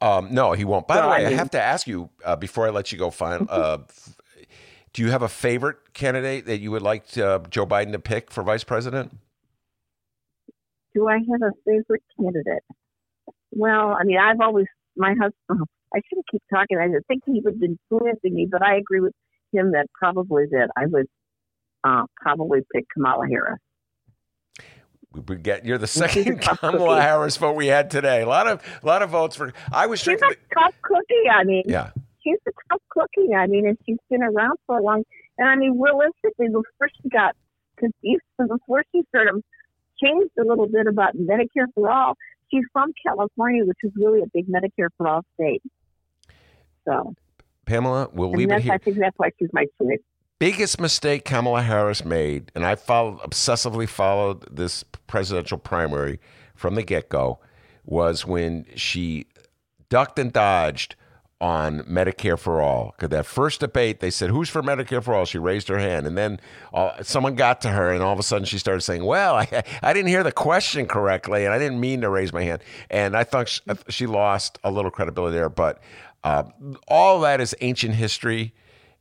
Um, 0.00 0.28
no, 0.32 0.52
he 0.52 0.64
won't. 0.64 0.86
By 0.86 0.96
so, 0.96 1.02
the 1.02 1.08
way, 1.08 1.14
I, 1.14 1.18
mean, 1.24 1.32
I, 1.34 1.36
have 1.36 1.50
to 1.50 1.60
ask 1.60 1.86
you 1.86 2.10
uh, 2.24 2.36
before 2.36 2.66
I 2.66 2.70
let 2.70 2.92
you 2.92 2.98
go. 2.98 3.10
Final, 3.10 3.46
uh, 3.50 3.78
do 4.92 5.02
you 5.02 5.10
have 5.10 5.22
a 5.22 5.28
favorite 5.28 5.78
candidate 5.94 6.46
that 6.46 6.58
you 6.58 6.70
would 6.70 6.82
like 6.82 7.06
to, 7.08 7.26
uh, 7.26 7.38
Joe 7.48 7.66
Biden 7.66 7.92
to 7.92 7.98
pick 7.98 8.30
for 8.30 8.42
vice 8.42 8.64
president? 8.64 9.16
Do 10.94 11.08
I 11.08 11.14
have 11.14 11.42
a 11.42 11.52
favorite 11.64 12.02
candidate? 12.18 12.64
Well, 13.52 13.96
I 13.98 14.04
mean, 14.04 14.18
I've 14.18 14.40
always 14.40 14.66
my 14.96 15.10
husband. 15.10 15.34
I 15.94 16.00
shouldn't 16.08 16.26
keep 16.30 16.42
talking. 16.52 16.78
I 16.78 16.86
think 17.08 17.22
he 17.26 17.40
would 17.44 17.60
influencing 17.60 18.34
me, 18.34 18.46
but 18.48 18.62
I 18.62 18.76
agree 18.76 19.00
with 19.00 19.12
him 19.52 19.72
that 19.72 19.86
probably 19.92 20.44
that 20.52 20.68
I 20.76 20.86
would 20.86 21.06
uh, 21.82 22.04
probably 22.22 22.60
pick 22.72 22.84
Kamala 22.94 23.26
Harris 23.26 23.58
we 25.12 25.36
get 25.36 25.64
you're 25.64 25.78
the 25.78 25.86
second 26.02 26.40
Kamala 26.40 27.00
Harris 27.00 27.36
vote 27.36 27.56
we 27.56 27.66
had 27.66 27.90
today. 27.90 28.22
A 28.22 28.28
lot 28.28 28.46
of 28.46 28.62
a 28.82 28.86
lot 28.86 29.02
of 29.02 29.10
votes 29.10 29.36
for. 29.36 29.52
I 29.72 29.86
was. 29.86 30.00
She's 30.00 30.20
a 30.20 30.34
tough 30.54 30.74
cookie. 30.82 31.28
I 31.32 31.44
mean, 31.44 31.64
yeah, 31.66 31.90
she's 32.22 32.38
a 32.46 32.50
tough 32.70 32.82
cookie. 32.90 33.34
I 33.34 33.46
mean, 33.46 33.66
and 33.66 33.78
she's 33.86 33.98
been 34.08 34.22
around 34.22 34.58
for 34.66 34.78
a 34.78 34.82
long. 34.82 35.04
And 35.38 35.48
I 35.48 35.56
mean, 35.56 35.80
realistically, 35.80 36.48
before 36.48 36.88
she 37.02 37.08
got 37.08 37.34
confused, 37.76 38.22
before 38.38 38.84
she 38.92 39.02
sort 39.14 39.28
of 39.28 39.42
changed 40.02 40.32
a 40.38 40.44
little 40.44 40.68
bit 40.68 40.86
about 40.86 41.16
Medicare 41.16 41.66
for 41.74 41.90
all, 41.90 42.14
she's 42.50 42.64
from 42.72 42.92
California, 43.04 43.64
which 43.64 43.78
is 43.82 43.92
really 43.96 44.22
a 44.22 44.26
big 44.32 44.48
Medicare 44.48 44.88
for 44.96 45.08
all 45.08 45.24
state. 45.34 45.62
So, 46.84 47.14
Pamella, 47.66 48.12
we'll 48.12 48.30
leave 48.30 48.50
it 48.50 48.62
here. 48.62 48.72
I 48.72 48.78
think 48.78 48.98
that's 48.98 49.18
why 49.18 49.30
she's 49.38 49.50
my 49.52 49.66
choice 49.80 49.98
biggest 50.40 50.80
mistake 50.80 51.24
Kamala 51.24 51.62
Harris 51.62 52.04
made, 52.04 52.50
and 52.56 52.66
I 52.66 52.74
followed 52.74 53.20
obsessively 53.20 53.88
followed 53.88 54.44
this 54.50 54.82
presidential 55.06 55.58
primary 55.58 56.18
from 56.56 56.74
the 56.74 56.82
get 56.82 57.08
go, 57.08 57.38
was 57.84 58.26
when 58.26 58.66
she 58.74 59.26
ducked 59.88 60.18
and 60.18 60.32
dodged 60.32 60.96
on 61.40 61.80
Medicare 61.80 62.38
for 62.38 62.60
all. 62.60 62.94
Because 62.96 63.10
that 63.10 63.26
first 63.26 63.60
debate, 63.60 64.00
they 64.00 64.10
said, 64.10 64.30
"Who's 64.30 64.48
for 64.48 64.62
Medicare 64.62 65.04
for 65.04 65.14
all?" 65.14 65.26
She 65.26 65.38
raised 65.38 65.68
her 65.68 65.78
hand, 65.78 66.06
and 66.06 66.16
then 66.16 66.40
uh, 66.72 67.02
someone 67.02 67.34
got 67.34 67.60
to 67.62 67.68
her, 67.68 67.92
and 67.92 68.02
all 68.02 68.12
of 68.12 68.18
a 68.18 68.22
sudden 68.22 68.46
she 68.46 68.58
started 68.58 68.80
saying, 68.80 69.04
"Well, 69.04 69.34
I, 69.36 69.62
I 69.82 69.92
didn't 69.92 70.08
hear 70.08 70.22
the 70.22 70.32
question 70.32 70.86
correctly, 70.86 71.44
and 71.44 71.52
I 71.52 71.58
didn't 71.58 71.80
mean 71.80 72.00
to 72.00 72.08
raise 72.08 72.32
my 72.32 72.42
hand." 72.42 72.62
And 72.90 73.14
I 73.14 73.24
thought 73.24 73.48
she, 73.48 73.60
she 73.88 74.06
lost 74.06 74.58
a 74.64 74.70
little 74.70 74.90
credibility 74.90 75.36
there, 75.36 75.50
but 75.50 75.82
uh, 76.24 76.44
all 76.88 77.20
that 77.20 77.42
is 77.42 77.54
ancient 77.60 77.94
history. 77.94 78.54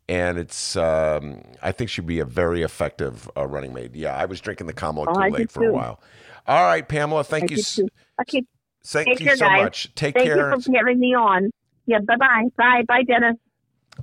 And 0.09 0.39
it's, 0.39 0.75
um, 0.75 1.43
I 1.61 1.71
think 1.71 1.91
she'd 1.91 2.07
be 2.07 2.17
a 2.19 2.25
very 2.25 2.63
effective 2.63 3.29
uh, 3.37 3.45
running 3.45 3.73
mate. 3.75 3.93
Yeah, 3.93 4.15
I 4.15 4.25
was 4.25 4.41
drinking 4.41 4.65
the 4.65 4.73
Kamala 4.73 5.05
Oh, 5.07 5.13
Kool 5.13 5.37
Aid 5.37 5.51
for 5.51 5.63
a 5.63 5.71
while. 5.71 6.01
All 6.47 6.63
right, 6.63 6.87
Pamella, 6.89 7.23
thank 7.23 7.51
I 7.51 7.55
you. 7.55 7.59
s- 7.59 7.79
Okay. 8.21 8.43
Thank 8.83 9.07
Take 9.09 9.19
you 9.19 9.25
care, 9.27 9.35
so 9.37 9.45
guys. 9.45 9.63
much. 9.63 9.93
Take 9.93 10.15
Thank 10.15 10.27
care. 10.27 10.49
you 10.51 10.61
for 10.61 10.71
having 10.75 10.99
me 10.99 11.13
on. 11.13 11.51
Yeah. 11.85 11.99
Bye 11.99 12.15
bye. 12.15 12.43
Bye. 12.57 12.81
Bye, 12.87 13.03
Dennis. 13.03 13.35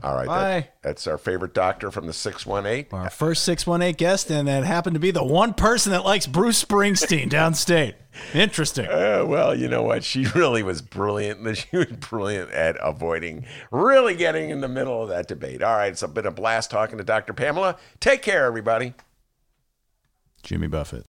All 0.02 0.14
right. 0.14 0.26
Bye. 0.26 0.60
That, 0.60 0.82
that's 0.82 1.06
our 1.06 1.18
favorite 1.18 1.54
doctor 1.54 1.90
from 1.90 2.06
the 2.06 2.12
618. 2.12 2.86
Our 2.98 3.10
first 3.10 3.44
618 3.44 3.94
guest, 3.96 4.30
and 4.30 4.48
that 4.48 4.64
happened 4.64 4.94
to 4.94 5.00
be 5.00 5.10
the 5.10 5.24
one 5.24 5.54
person 5.54 5.92
that 5.92 6.04
likes 6.04 6.26
Bruce 6.26 6.62
Springsteen 6.64 7.28
downstate. 7.28 7.94
Interesting. 8.34 8.86
Uh, 8.86 9.24
well, 9.26 9.54
you 9.54 9.68
know 9.68 9.82
what? 9.82 10.02
She 10.02 10.24
really 10.34 10.62
was 10.62 10.80
brilliant. 10.82 11.36
She 11.56 11.76
was 11.76 11.86
brilliant 11.86 12.50
at 12.50 12.76
avoiding 12.80 13.46
really 13.70 14.14
getting 14.14 14.50
in 14.50 14.60
the 14.60 14.68
middle 14.68 15.02
of 15.02 15.10
that 15.10 15.28
debate. 15.28 15.62
All 15.62 15.76
right. 15.76 15.92
It's 15.92 16.02
been 16.02 16.26
a 16.26 16.30
blast 16.30 16.70
talking 16.70 16.98
to 16.98 17.04
Dr. 17.04 17.34
Pamella. 17.34 17.76
Take 18.00 18.22
care, 18.22 18.46
everybody. 18.46 18.94
Jimmy 20.42 20.66
Buffett. 20.66 21.04